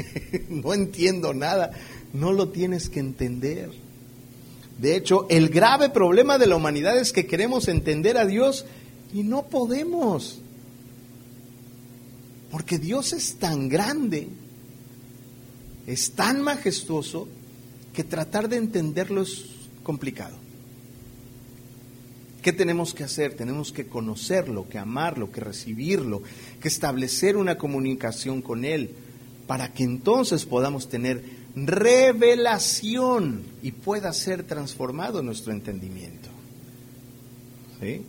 [0.50, 1.70] no entiendo nada.
[2.12, 3.70] No lo tienes que entender.
[4.80, 8.66] De hecho, el grave problema de la humanidad es que queremos entender a Dios
[9.14, 10.40] y no podemos.
[12.52, 14.28] Porque Dios es tan grande,
[15.88, 17.28] es tan majestuoso,
[17.94, 19.46] que tratar de entenderlo es
[19.84, 20.38] complicado.
[22.42, 23.36] ¿Qué tenemos que hacer?
[23.36, 26.24] Tenemos que conocerlo, que amarlo, que recibirlo,
[26.62, 28.92] que establecer una comunicación con Él,
[29.46, 31.24] para que entonces podamos tener
[31.56, 36.30] revelación y pueda ser transformado nuestro entendimiento.
[37.82, 38.04] ¿Sí?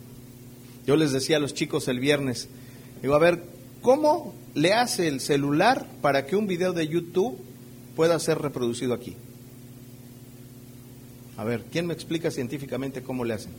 [0.85, 2.49] Yo les decía a los chicos el viernes,
[3.01, 3.43] digo, a ver,
[3.81, 7.37] ¿Cómo le hace el celular para que un video de YouTube
[7.95, 9.15] pueda ser reproducido aquí?
[11.35, 13.51] A ver, ¿quién me explica científicamente cómo le hacen?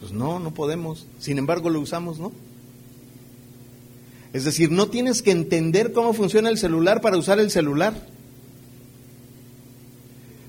[0.00, 1.06] Pues no, no podemos.
[1.20, 2.32] Sin embargo, lo usamos, ¿no?
[4.32, 7.94] Es decir, no tienes que entender cómo funciona el celular para usar el celular.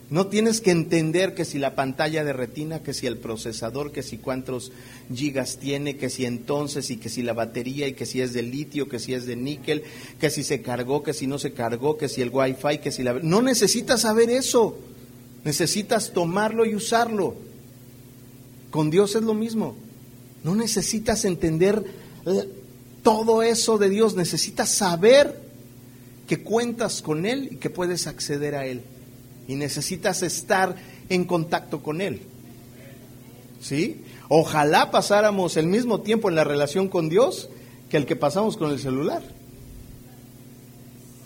[0.10, 4.04] No tienes que entender que si la pantalla de retina, que si el procesador, que
[4.04, 4.72] si cuántos
[5.14, 8.42] gigas tiene, que si entonces y que si la batería y que si es de
[8.42, 9.84] litio, que si es de níquel,
[10.18, 13.04] que si se cargó, que si no se cargó, que si el wifi, que si
[13.04, 13.14] la...
[13.16, 14.78] No necesitas saber eso.
[15.44, 17.36] Necesitas tomarlo y usarlo.
[18.72, 19.76] Con Dios es lo mismo.
[20.42, 21.84] No necesitas entender
[22.26, 22.48] eh,
[23.04, 24.16] todo eso de Dios.
[24.16, 25.38] Necesitas saber
[26.28, 28.84] que cuentas con Él y que puedes acceder a Él
[29.48, 30.76] y necesitas estar
[31.10, 32.22] en contacto con Él.
[33.62, 34.04] ¿Sí?
[34.30, 37.50] Ojalá pasáramos el mismo tiempo en la relación con Dios
[37.90, 39.24] que el que pasamos con el celular.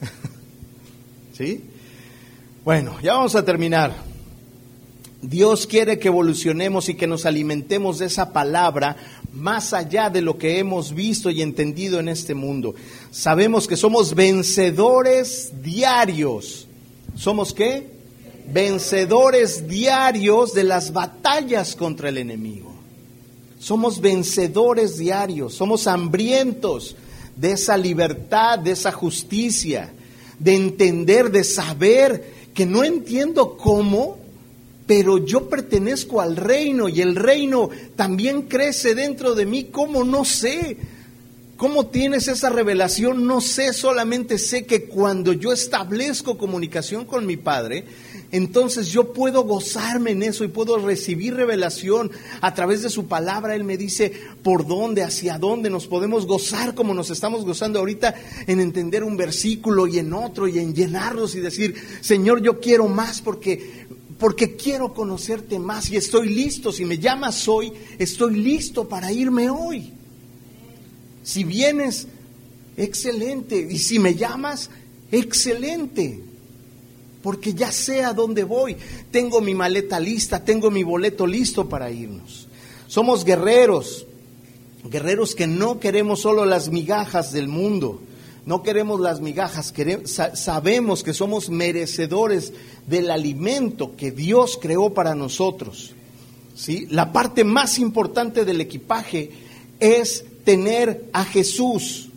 [1.37, 1.63] ¿Sí?
[2.63, 3.93] Bueno, ya vamos a terminar.
[5.21, 8.97] Dios quiere que evolucionemos y que nos alimentemos de esa palabra
[9.33, 12.75] más allá de lo que hemos visto y entendido en este mundo.
[13.11, 16.67] Sabemos que somos vencedores diarios.
[17.15, 18.00] ¿Somos qué?
[18.53, 22.73] Vencedores diarios de las batallas contra el enemigo.
[23.59, 26.95] Somos vencedores diarios, somos hambrientos
[27.35, 29.93] de esa libertad, de esa justicia,
[30.39, 34.17] de entender, de saber que no entiendo cómo,
[34.87, 40.25] pero yo pertenezco al reino y el reino también crece dentro de mí, ¿cómo no
[40.25, 40.77] sé?
[41.55, 43.27] ¿Cómo tienes esa revelación?
[43.27, 47.85] No sé, solamente sé que cuando yo establezco comunicación con mi Padre,
[48.31, 53.55] entonces yo puedo gozarme en eso y puedo recibir revelación a través de su palabra.
[53.55, 58.15] Él me dice por dónde, hacia dónde nos podemos gozar como nos estamos gozando ahorita
[58.47, 62.87] en entender un versículo y en otro y en llenarlos y decir, Señor, yo quiero
[62.87, 63.81] más porque
[64.17, 66.71] porque quiero conocerte más y estoy listo.
[66.71, 69.91] Si me llamas hoy, estoy listo para irme hoy.
[71.23, 72.07] Si vienes,
[72.77, 73.67] excelente.
[73.67, 74.69] Y si me llamas,
[75.11, 76.21] excelente
[77.21, 78.75] porque ya sé a dónde voy.
[79.11, 82.47] Tengo mi maleta lista, tengo mi boleto listo para irnos.
[82.87, 84.05] Somos guerreros,
[84.89, 88.01] guerreros que no queremos solo las migajas del mundo,
[88.45, 89.73] no queremos las migajas,
[90.33, 92.53] sabemos que somos merecedores
[92.87, 95.93] del alimento que Dios creó para nosotros.
[96.55, 96.87] ¿sí?
[96.89, 99.31] La parte más importante del equipaje
[99.79, 102.09] es tener a Jesús.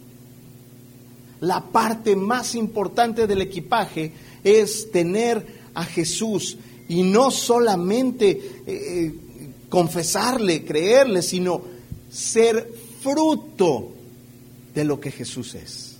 [1.40, 4.12] La parte más importante del equipaje
[4.44, 6.56] es tener a Jesús
[6.88, 9.14] y no solamente eh, eh,
[9.68, 11.62] confesarle, creerle, sino
[12.10, 12.72] ser
[13.02, 13.92] fruto
[14.74, 15.96] de lo que Jesús es.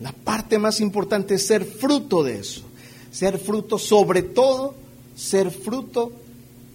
[0.00, 2.62] La parte más importante es ser fruto de eso,
[3.12, 4.74] ser fruto sobre todo,
[5.14, 6.12] ser fruto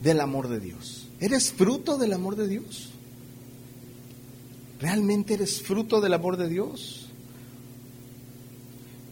[0.01, 1.07] del amor de Dios.
[1.19, 2.89] ¿Eres fruto del amor de Dios?
[4.79, 7.06] ¿Realmente eres fruto del amor de Dios?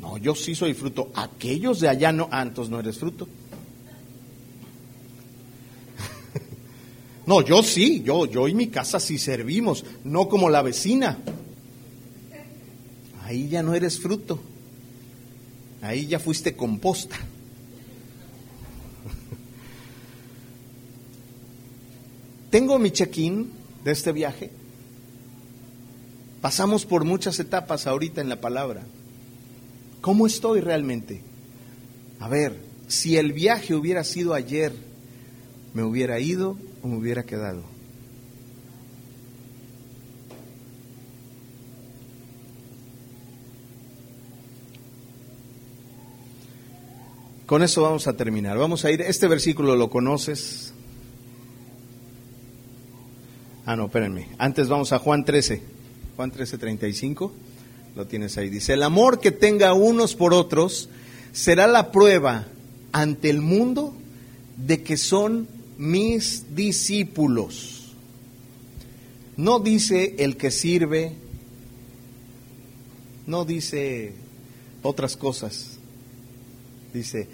[0.05, 1.09] No, yo sí soy fruto.
[1.15, 3.27] Aquellos de allá no, ah, no eres fruto.
[7.25, 11.17] no, yo sí, yo, yo y mi casa sí servimos, no como la vecina.
[13.23, 14.39] Ahí ya no eres fruto.
[15.81, 17.15] Ahí ya fuiste composta.
[22.51, 23.49] Tengo mi check-in
[23.83, 24.51] de este viaje.
[26.41, 28.83] Pasamos por muchas etapas ahorita en la palabra.
[30.05, 31.23] ¿Cómo estoy realmente?
[32.19, 32.55] A ver,
[32.87, 34.71] si el viaje hubiera sido ayer,
[35.73, 37.63] ¿me hubiera ido o me hubiera quedado?
[47.47, 48.59] Con eso vamos a terminar.
[48.59, 50.71] Vamos a ir, este versículo lo conoces.
[53.65, 54.27] Ah, no, espérenme.
[54.37, 55.63] Antes vamos a Juan 13.
[56.15, 57.33] Juan 13, 35.
[57.95, 58.49] Lo tienes ahí.
[58.49, 60.89] Dice, el amor que tenga unos por otros
[61.31, 62.47] será la prueba
[62.91, 63.93] ante el mundo
[64.57, 67.93] de que son mis discípulos.
[69.37, 71.13] No dice el que sirve,
[73.27, 74.13] no dice
[74.81, 75.77] otras cosas.
[76.93, 77.27] Dice,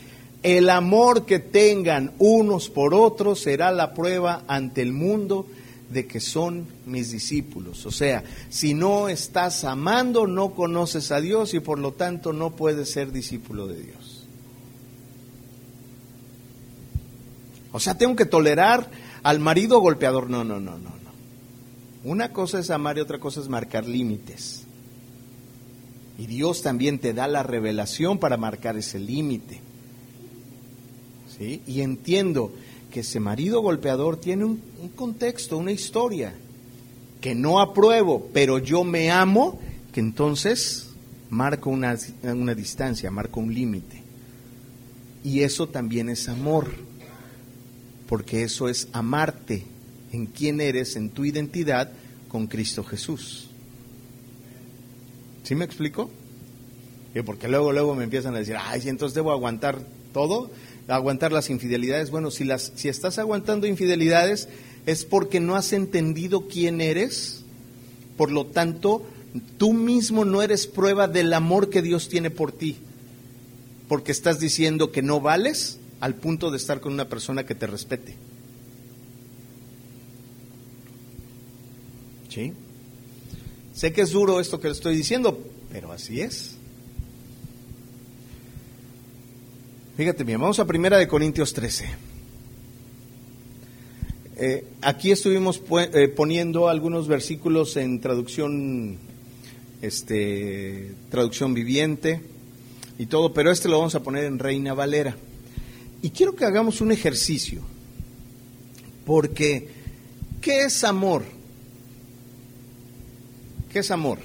[0.44, 5.46] el amor que tengan unos por otros será la prueba ante el mundo
[5.92, 7.86] de que son mis discípulos.
[7.86, 12.56] O sea, si no estás amando, no conoces a Dios y por lo tanto no
[12.56, 14.28] puedes ser discípulo de Dios.
[17.72, 18.90] O sea, tengo que tolerar
[19.24, 20.30] al marido golpeador.
[20.30, 21.12] No, no, no, no, no.
[22.04, 24.64] Una cosa es amar y otra cosa es marcar límites.
[26.18, 29.62] Y Dios también te da la revelación para marcar ese límite.
[31.38, 31.62] ¿Sí?
[31.66, 32.52] Y entiendo
[32.92, 34.62] que ese marido golpeador tiene un,
[34.96, 36.34] contexto, una historia,
[37.20, 39.60] que no apruebo, pero yo me amo,
[39.92, 40.90] que entonces
[41.30, 44.04] marco una, una distancia, marco un límite.
[45.24, 46.72] Y eso también es amor,
[48.08, 49.64] porque eso es amarte
[50.12, 51.92] en quién eres, en tu identidad
[52.28, 53.50] con Cristo Jesús.
[55.44, 56.10] ¿Sí me explico?
[57.26, 59.80] Porque luego, luego me empiezan a decir, ay, entonces debo aguantar
[60.14, 60.50] todo,
[60.88, 62.12] aguantar las infidelidades.
[62.12, 64.50] Bueno, si, las, si estás aguantando infidelidades
[64.86, 67.44] es porque no has entendido quién eres,
[68.18, 69.04] por lo tanto,
[69.58, 72.78] tú mismo no eres prueba del amor que Dios tiene por ti
[73.92, 77.68] porque estás diciendo que no vales al punto de estar con una persona que te
[77.68, 78.16] respete.
[82.30, 82.54] ¿Sí?
[83.74, 85.38] Sé que es duro esto que estoy diciendo,
[85.74, 86.56] pero así es.
[90.02, 91.86] Fíjate bien, vamos a primera de Corintios 13.
[94.36, 95.62] Eh, aquí estuvimos
[95.94, 98.98] eh, poniendo algunos versículos en traducción,
[99.84, 102.20] este, traducción viviente
[102.98, 105.16] y todo, pero este lo vamos a poner en Reina Valera.
[106.02, 107.62] Y quiero que hagamos un ejercicio,
[109.06, 109.70] porque
[110.42, 111.26] ¿qué es amor?
[113.72, 114.18] ¿Qué es amor?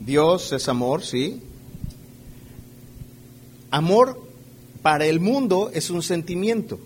[0.00, 1.40] Dios es amor, sí.
[3.74, 4.22] Amor
[4.82, 6.78] para el mundo es un sentimiento.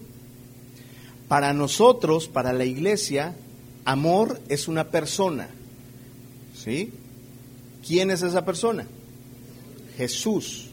[1.28, 3.36] Para nosotros, para la iglesia,
[3.84, 5.50] amor es una persona.
[6.56, 6.90] ¿Sí?
[7.86, 8.86] ¿Quién es esa persona?
[9.98, 10.70] Jesús.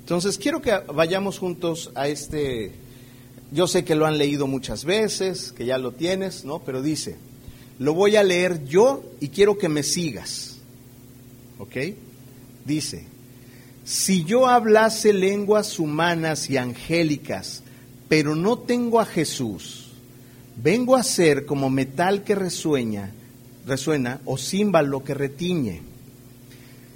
[0.00, 2.72] Entonces quiero que vayamos juntos a este,
[3.52, 6.58] yo sé que lo han leído muchas veces, que ya lo tienes, ¿no?
[6.64, 7.14] Pero dice,
[7.78, 10.56] lo voy a leer yo y quiero que me sigas.
[11.60, 11.76] ¿Ok?
[12.64, 13.06] Dice,
[13.86, 17.62] si yo hablase lenguas humanas y angélicas,
[18.08, 19.92] pero no tengo a Jesús,
[20.56, 23.12] vengo a ser como metal que resuena,
[23.64, 25.82] resuena o címbalo que retiñe.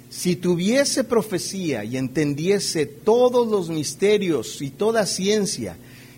[0.09, 5.77] Si tuviese profecía y entendiese todos los misterios y toda ciencia,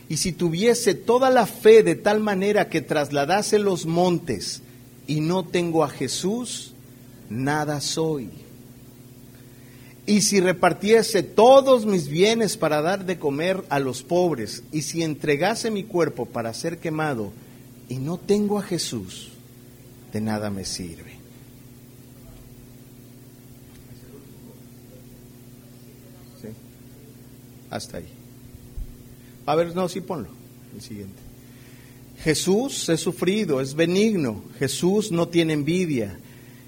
[0.09, 4.63] y si tuviese toda la fe de tal manera que trasladase los montes
[5.05, 6.74] y no tengo a Jesús,
[7.30, 8.43] nada soy.
[10.06, 15.01] Y si repartiese todos mis bienes para dar de comer a los pobres, y si
[15.01, 17.32] entregase mi cuerpo para ser quemado,
[17.88, 19.30] y no tengo a Jesús,
[20.12, 21.14] de nada me sirve.
[27.70, 28.08] Hasta ahí.
[29.47, 30.28] A ver, no, sí ponlo.
[30.76, 31.20] El siguiente.
[32.24, 34.43] Jesús es sufrido, es benigno.
[34.60, 36.20] Jesús no tiene envidia.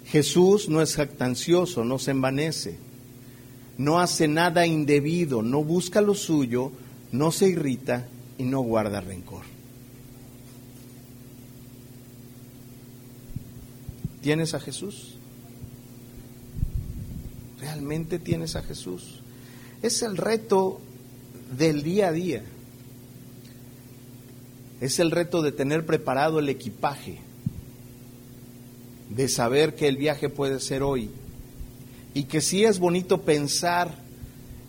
[0.07, 2.77] Jesús no es jactancioso, no se envanece.
[3.77, 6.71] No hace nada indebido, no busca lo suyo,
[7.11, 8.07] no se irrita
[8.37, 9.43] y no guarda rencor.
[14.21, 15.15] ¿Tienes a Jesús?
[17.59, 19.19] ¿Realmente tienes a Jesús?
[19.81, 20.79] Es el reto
[21.57, 22.43] del día a día.
[24.81, 27.19] Es el reto de tener preparado el equipaje,
[29.09, 31.11] de saber que el viaje puede ser hoy
[32.15, 33.93] y que sí es bonito pensar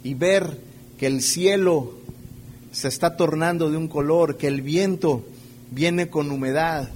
[0.02, 0.58] y ver
[0.98, 1.94] que el cielo
[2.72, 5.24] se está tornando de un color, que el viento
[5.70, 6.90] viene con humedad,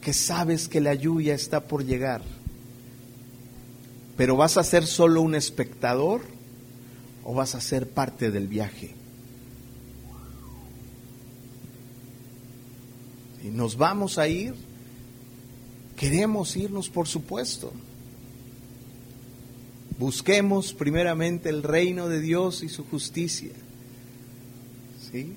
[0.00, 2.22] que sabes que la lluvia está por llegar.
[4.16, 6.22] Pero vas a ser solo un espectador
[7.24, 8.94] o vas a ser parte del viaje?
[13.42, 14.54] Y nos vamos a ir.
[15.96, 17.72] Queremos irnos, por supuesto.
[20.00, 23.52] Busquemos primeramente el reino de Dios y su justicia.
[25.12, 25.34] ¿Sí?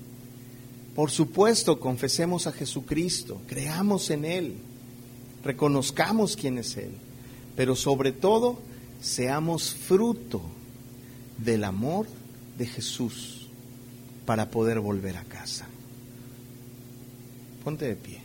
[0.94, 4.54] Por supuesto, confesemos a Jesucristo, creamos en Él,
[5.44, 6.92] reconozcamos quién es Él,
[7.54, 8.58] pero sobre todo,
[9.02, 10.40] seamos fruto
[11.36, 12.06] del amor
[12.56, 13.48] de Jesús
[14.24, 15.66] para poder volver a casa.
[17.62, 18.20] Ponte de pie.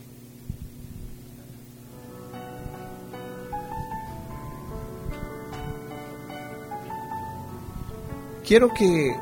[8.50, 9.16] Quiero que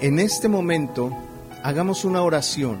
[0.00, 1.16] en este momento
[1.62, 2.78] hagamos una oración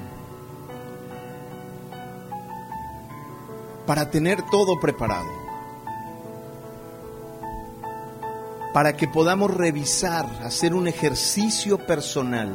[3.86, 5.30] para tener todo preparado.
[8.74, 12.54] para que podamos revisar, hacer un ejercicio personal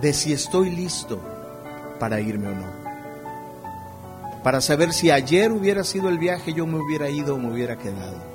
[0.00, 1.20] de si estoy listo
[1.98, 2.66] para irme o no.
[4.42, 7.76] Para saber si ayer hubiera sido el viaje, yo me hubiera ido o me hubiera
[7.76, 8.33] quedado.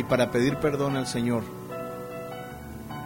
[0.00, 1.42] Y para pedir perdón al Señor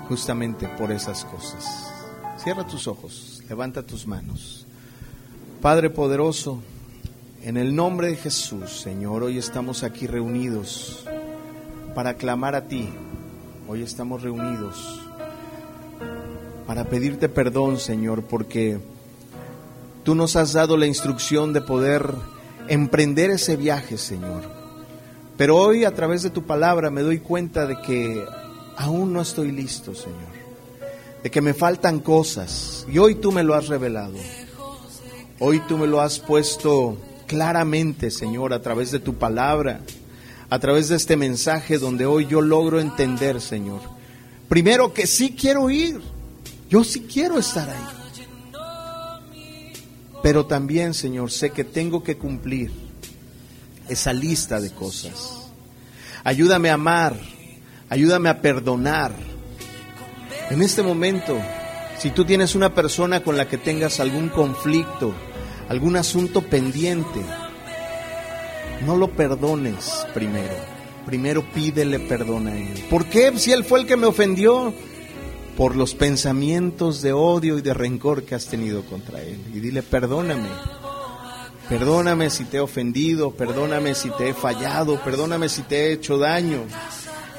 [0.08, 1.90] justamente por esas cosas.
[2.38, 4.64] Cierra tus ojos, levanta tus manos.
[5.60, 6.62] Padre poderoso,
[7.42, 11.04] en el nombre de Jesús, Señor, hoy estamos aquí reunidos
[11.96, 12.88] para clamar a ti.
[13.66, 15.00] Hoy estamos reunidos
[16.64, 18.78] para pedirte perdón, Señor, porque
[20.04, 22.14] tú nos has dado la instrucción de poder
[22.68, 24.63] emprender ese viaje, Señor.
[25.36, 28.24] Pero hoy a través de tu palabra me doy cuenta de que
[28.76, 30.34] aún no estoy listo, Señor.
[31.22, 32.86] De que me faltan cosas.
[32.88, 34.14] Y hoy tú me lo has revelado.
[35.40, 39.80] Hoy tú me lo has puesto claramente, Señor, a través de tu palabra,
[40.50, 43.80] a través de este mensaje donde hoy yo logro entender, Señor.
[44.48, 46.00] Primero que sí quiero ir.
[46.70, 48.60] Yo sí quiero estar ahí.
[50.22, 52.83] Pero también, Señor, sé que tengo que cumplir
[53.88, 55.50] esa lista de cosas.
[56.24, 57.16] Ayúdame a amar,
[57.88, 59.12] ayúdame a perdonar.
[60.50, 61.38] En este momento,
[61.98, 65.14] si tú tienes una persona con la que tengas algún conflicto,
[65.68, 67.20] algún asunto pendiente,
[68.84, 70.54] no lo perdones primero.
[71.06, 72.84] Primero pídele perdón a él.
[72.88, 73.32] ¿Por qué?
[73.36, 74.72] Si él fue el que me ofendió.
[75.56, 79.38] Por los pensamientos de odio y de rencor que has tenido contra él.
[79.54, 80.48] Y dile, perdóname.
[81.68, 86.18] Perdóname si te he ofendido, perdóname si te he fallado, perdóname si te he hecho
[86.18, 86.64] daño.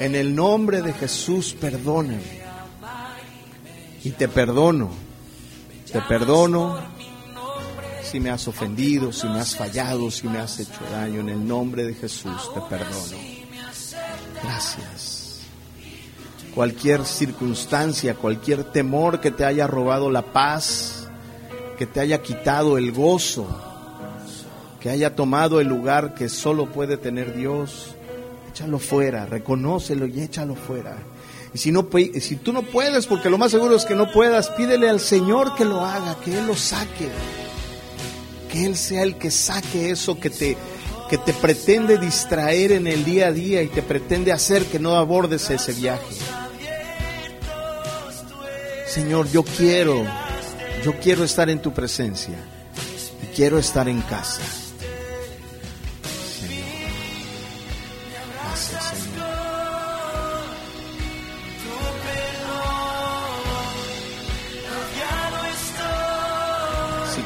[0.00, 2.42] En el nombre de Jesús, perdóname.
[4.02, 4.90] Y te perdono.
[5.90, 6.78] Te perdono
[8.02, 11.20] si me has ofendido, si me has fallado, si me has hecho daño.
[11.20, 13.16] En el nombre de Jesús te perdono.
[14.42, 15.40] Gracias.
[16.54, 21.08] Cualquier circunstancia, cualquier temor que te haya robado la paz,
[21.78, 23.75] que te haya quitado el gozo,
[24.86, 27.96] que haya tomado el lugar que solo puede tener Dios,
[28.48, 30.96] échalo fuera, reconócelo y échalo fuera.
[31.52, 31.88] Y si, no,
[32.20, 35.56] si tú no puedes, porque lo más seguro es que no puedas, pídele al Señor
[35.56, 37.08] que lo haga, que Él lo saque.
[38.48, 40.56] Que Él sea el que saque eso que te,
[41.10, 44.94] que te pretende distraer en el día a día y te pretende hacer que no
[44.94, 46.14] abordes ese viaje.
[48.86, 50.04] Señor, yo quiero,
[50.84, 52.38] yo quiero estar en tu presencia
[53.20, 54.42] y quiero estar en casa.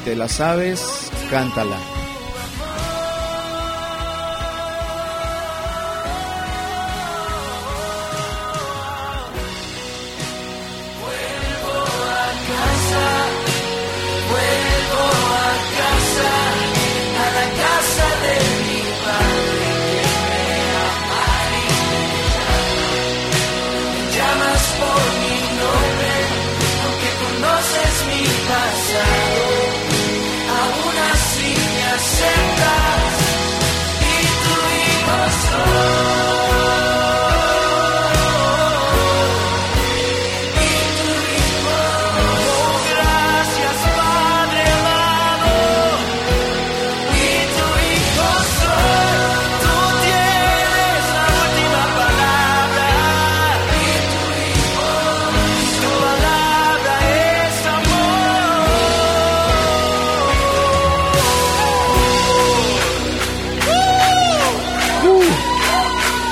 [0.03, 2.00] Te la sabes, cántala.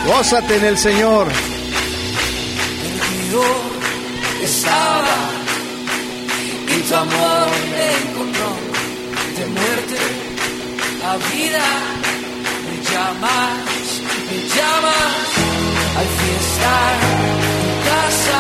[0.10, 1.28] Gózate en el Señor.
[2.82, 3.44] Perdido
[4.44, 5.18] estaba
[6.76, 8.50] y tu amor me encontró
[9.38, 10.00] de muerte
[11.06, 11.68] a vida.
[12.66, 13.86] Me llamas,
[14.32, 15.30] me llamas
[16.00, 16.74] al fiesta
[17.62, 18.40] tu casa.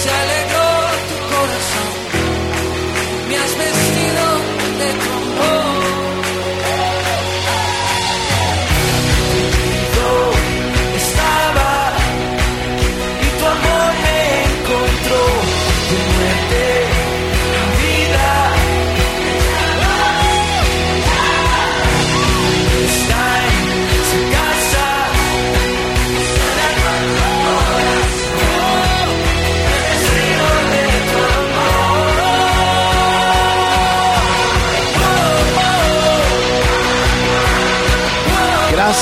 [0.00, 0.68] Se alegró
[1.10, 1.90] tu corazón,
[3.28, 3.52] me has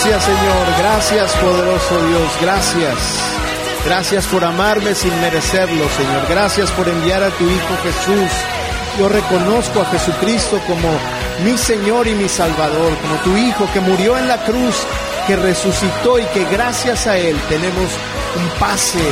[0.08, 2.96] Gracias Señor, gracias poderoso Dios, gracias.
[3.84, 6.26] Gracias por amarme sin merecerlo, Señor.
[6.30, 8.30] Gracias por enviar a tu Hijo Jesús.
[8.98, 10.88] Yo reconozco a Jesucristo como
[11.44, 14.76] mi Señor y mi Salvador, como tu Hijo que murió en la cruz,
[15.26, 17.90] que resucitó y que gracias a Él tenemos
[18.34, 19.04] un pase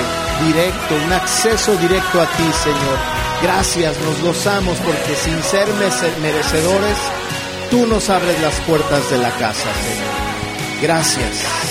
[0.47, 2.99] directo, un acceso directo a ti, Señor.
[3.43, 5.69] Gracias, nos gozamos porque sin ser
[6.23, 6.97] merecedores,
[7.71, 10.26] tú nos abres las puertas de la casa, Señor.
[10.81, 11.66] Gracias.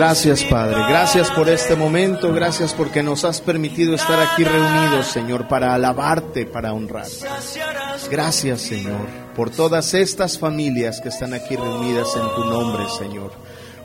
[0.00, 0.80] Gracias, Padre.
[0.88, 2.32] Gracias por este momento.
[2.32, 7.04] Gracias porque nos has permitido estar aquí reunidos, Señor, para alabarte, para honrar.
[8.10, 9.06] Gracias, Señor,
[9.36, 13.32] por todas estas familias que están aquí reunidas en tu nombre, Señor.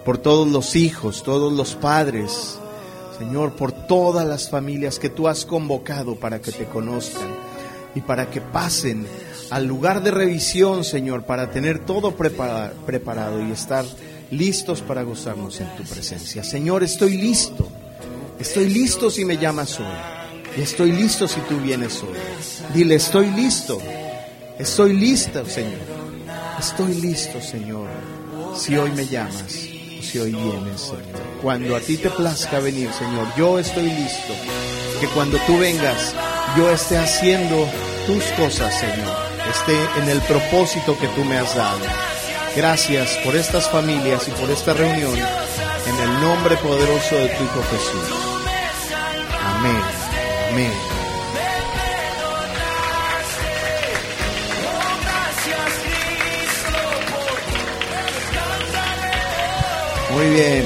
[0.05, 2.59] Por todos los hijos, todos los padres,
[3.19, 7.27] Señor, por todas las familias que tú has convocado para que te conozcan
[7.93, 9.05] y para que pasen
[9.49, 13.83] al lugar de revisión, Señor, para tener todo preparado y estar
[14.31, 16.43] listos para gozarnos en tu presencia.
[16.43, 17.67] Señor, estoy listo.
[18.39, 19.85] Estoy listo si me llamas hoy.
[20.57, 22.15] Y estoy listo si tú vienes hoy.
[22.73, 23.79] Dile, estoy listo.
[24.57, 25.79] Estoy listo, Señor.
[26.59, 27.87] Estoy listo, Señor.
[28.55, 31.21] Si hoy me llamas o si hoy vienes, Señor.
[31.41, 34.33] Cuando a ti te plazca venir, Señor, yo estoy listo.
[35.01, 36.15] Que cuando tú vengas,
[36.57, 37.67] yo esté haciendo
[38.07, 39.15] tus cosas, Señor.
[39.51, 41.79] Esté en el propósito que tú me has dado.
[42.55, 47.63] Gracias por estas familias y por esta reunión en el nombre poderoso de tu Hijo
[47.69, 48.35] Jesús.
[49.43, 49.81] Amén.
[50.51, 50.71] Amén.
[60.13, 60.63] Muy bien.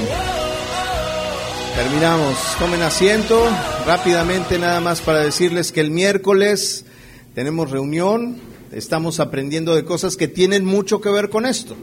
[1.74, 2.36] Terminamos.
[2.60, 3.48] Tomen asiento
[3.84, 6.84] rápidamente nada más para decirles que el miércoles
[7.34, 11.76] tenemos reunión estamos aprendiendo de cosas que tienen mucho que ver con esto.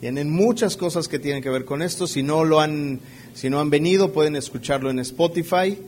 [0.00, 2.06] Tienen muchas cosas que tienen que ver con esto.
[2.06, 3.00] Si no lo han,
[3.34, 5.78] si no han venido, pueden escucharlo en Spotify.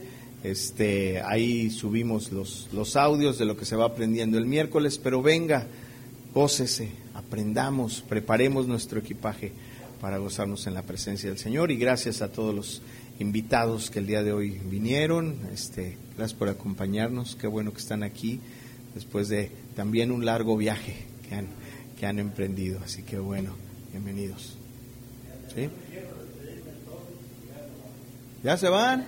[0.45, 5.01] Este, ahí subimos los, los audios de lo que se va aprendiendo el miércoles.
[5.03, 5.67] Pero venga,
[6.33, 9.53] gócese, aprendamos, preparemos nuestro equipaje
[10.01, 11.73] para gozarnos en la presencia del Señor.
[11.73, 12.83] Y gracias a todos los
[13.19, 15.35] invitados que el día de hoy vinieron.
[15.53, 17.35] Este, gracias por acompañarnos.
[17.35, 18.39] Qué bueno que están aquí
[18.95, 21.49] después de también un largo viaje que han,
[21.99, 22.81] que han emprendido.
[22.85, 23.55] Así que bueno,
[23.91, 24.57] bienvenidos.
[25.55, 25.69] ¿Sí?
[28.43, 29.07] ¿Ya se van?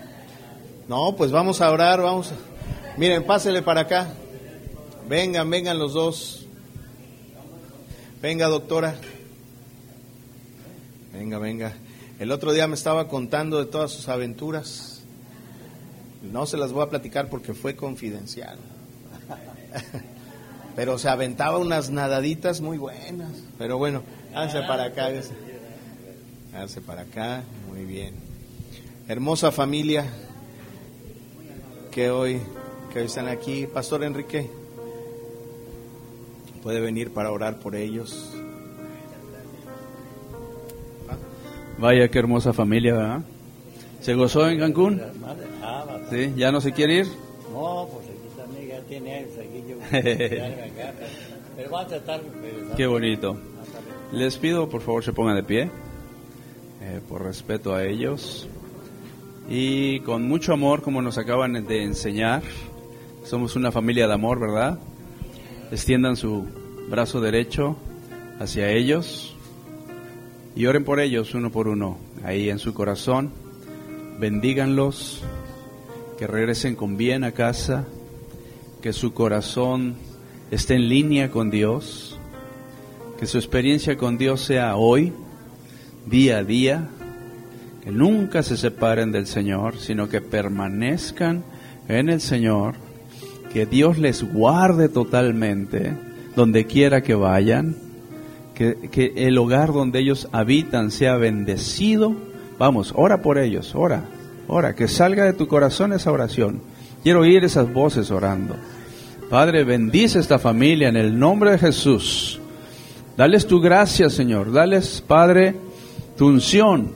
[0.88, 2.32] No, pues vamos a orar, vamos.
[2.96, 4.12] Miren, pásele para acá.
[5.08, 6.46] Vengan, vengan los dos.
[8.22, 8.96] Venga, doctora.
[11.12, 11.74] Venga, venga.
[12.18, 15.02] El otro día me estaba contando de todas sus aventuras.
[16.22, 18.58] No se las voy a platicar porque fue confidencial.
[20.74, 23.30] Pero se aventaba unas nadaditas muy buenas.
[23.58, 24.02] Pero bueno,
[24.34, 25.08] háganse para acá.
[26.54, 27.42] Háganse para acá.
[27.68, 28.14] Muy bien.
[29.08, 30.04] Hermosa familia
[31.90, 32.40] que hoy,
[32.92, 33.66] que hoy están aquí.
[33.66, 34.50] Pastor Enrique,
[36.62, 38.32] puede venir para orar por ellos.
[41.78, 43.20] Vaya, qué hermosa familia, ¿verdad?
[44.00, 45.00] ¿Se gozó en Cancún?
[46.10, 46.32] ¿Sí?
[46.36, 47.06] ¿Ya no se quiere ir?
[47.52, 48.06] No, pues
[48.88, 49.26] tiene
[52.76, 53.36] Qué bonito.
[54.12, 55.70] Les pido, por favor, se pongan de pie,
[56.82, 58.48] eh, por respeto a ellos.
[59.48, 62.42] Y con mucho amor, como nos acaban de enseñar,
[63.24, 64.78] somos una familia de amor, ¿verdad?
[65.70, 66.46] Extiendan su
[66.88, 67.76] brazo derecho
[68.38, 69.34] hacia ellos
[70.54, 73.32] y oren por ellos uno por uno, ahí en su corazón.
[74.18, 75.22] Bendíganlos,
[76.18, 77.86] que regresen con bien a casa
[78.86, 79.96] que su corazón
[80.52, 82.20] esté en línea con Dios,
[83.18, 85.12] que su experiencia con Dios sea hoy,
[86.06, 86.88] día a día,
[87.82, 91.42] que nunca se separen del Señor, sino que permanezcan
[91.88, 92.76] en el Señor,
[93.52, 95.92] que Dios les guarde totalmente
[96.36, 97.74] donde quiera que vayan,
[98.54, 102.14] que, que el hogar donde ellos habitan sea bendecido.
[102.56, 104.04] Vamos, ora por ellos, ora,
[104.46, 106.60] ora, que salga de tu corazón esa oración.
[107.02, 108.54] Quiero oír esas voces orando.
[109.30, 112.38] Padre, bendice esta familia en el nombre de Jesús.
[113.16, 114.52] Dales tu gracia, Señor.
[114.52, 115.56] Dales, Padre,
[116.16, 116.92] tu unción.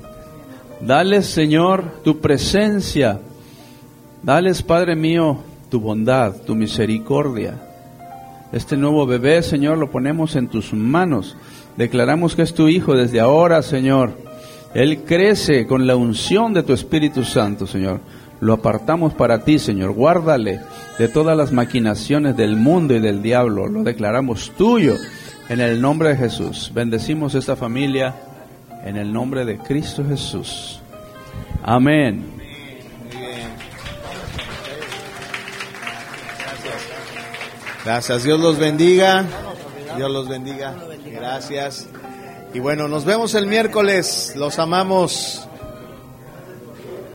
[0.81, 3.21] Dales, Señor, tu presencia.
[4.23, 5.39] Dales, Padre mío,
[5.71, 7.61] tu bondad, tu misericordia.
[8.53, 11.37] Este nuevo bebé, Señor, lo ponemos en tus manos.
[11.77, 14.13] Declaramos que es tu Hijo desde ahora, Señor.
[14.73, 18.01] Él crece con la unción de tu Espíritu Santo, Señor.
[18.41, 19.93] Lo apartamos para ti, Señor.
[19.93, 20.61] Guárdale
[20.99, 23.69] de todas las maquinaciones del mundo y del diablo.
[23.69, 24.97] Lo declaramos tuyo
[25.49, 26.71] en el nombre de Jesús.
[26.75, 28.15] Bendecimos esta familia
[28.85, 30.81] en el nombre de Cristo Jesús.
[31.63, 32.25] Amén.
[37.85, 39.25] Gracias, Dios los bendiga.
[39.97, 40.75] Dios los bendiga.
[41.05, 41.89] Gracias.
[42.55, 44.33] Y bueno, nos vemos el miércoles.
[44.37, 45.47] Los amamos.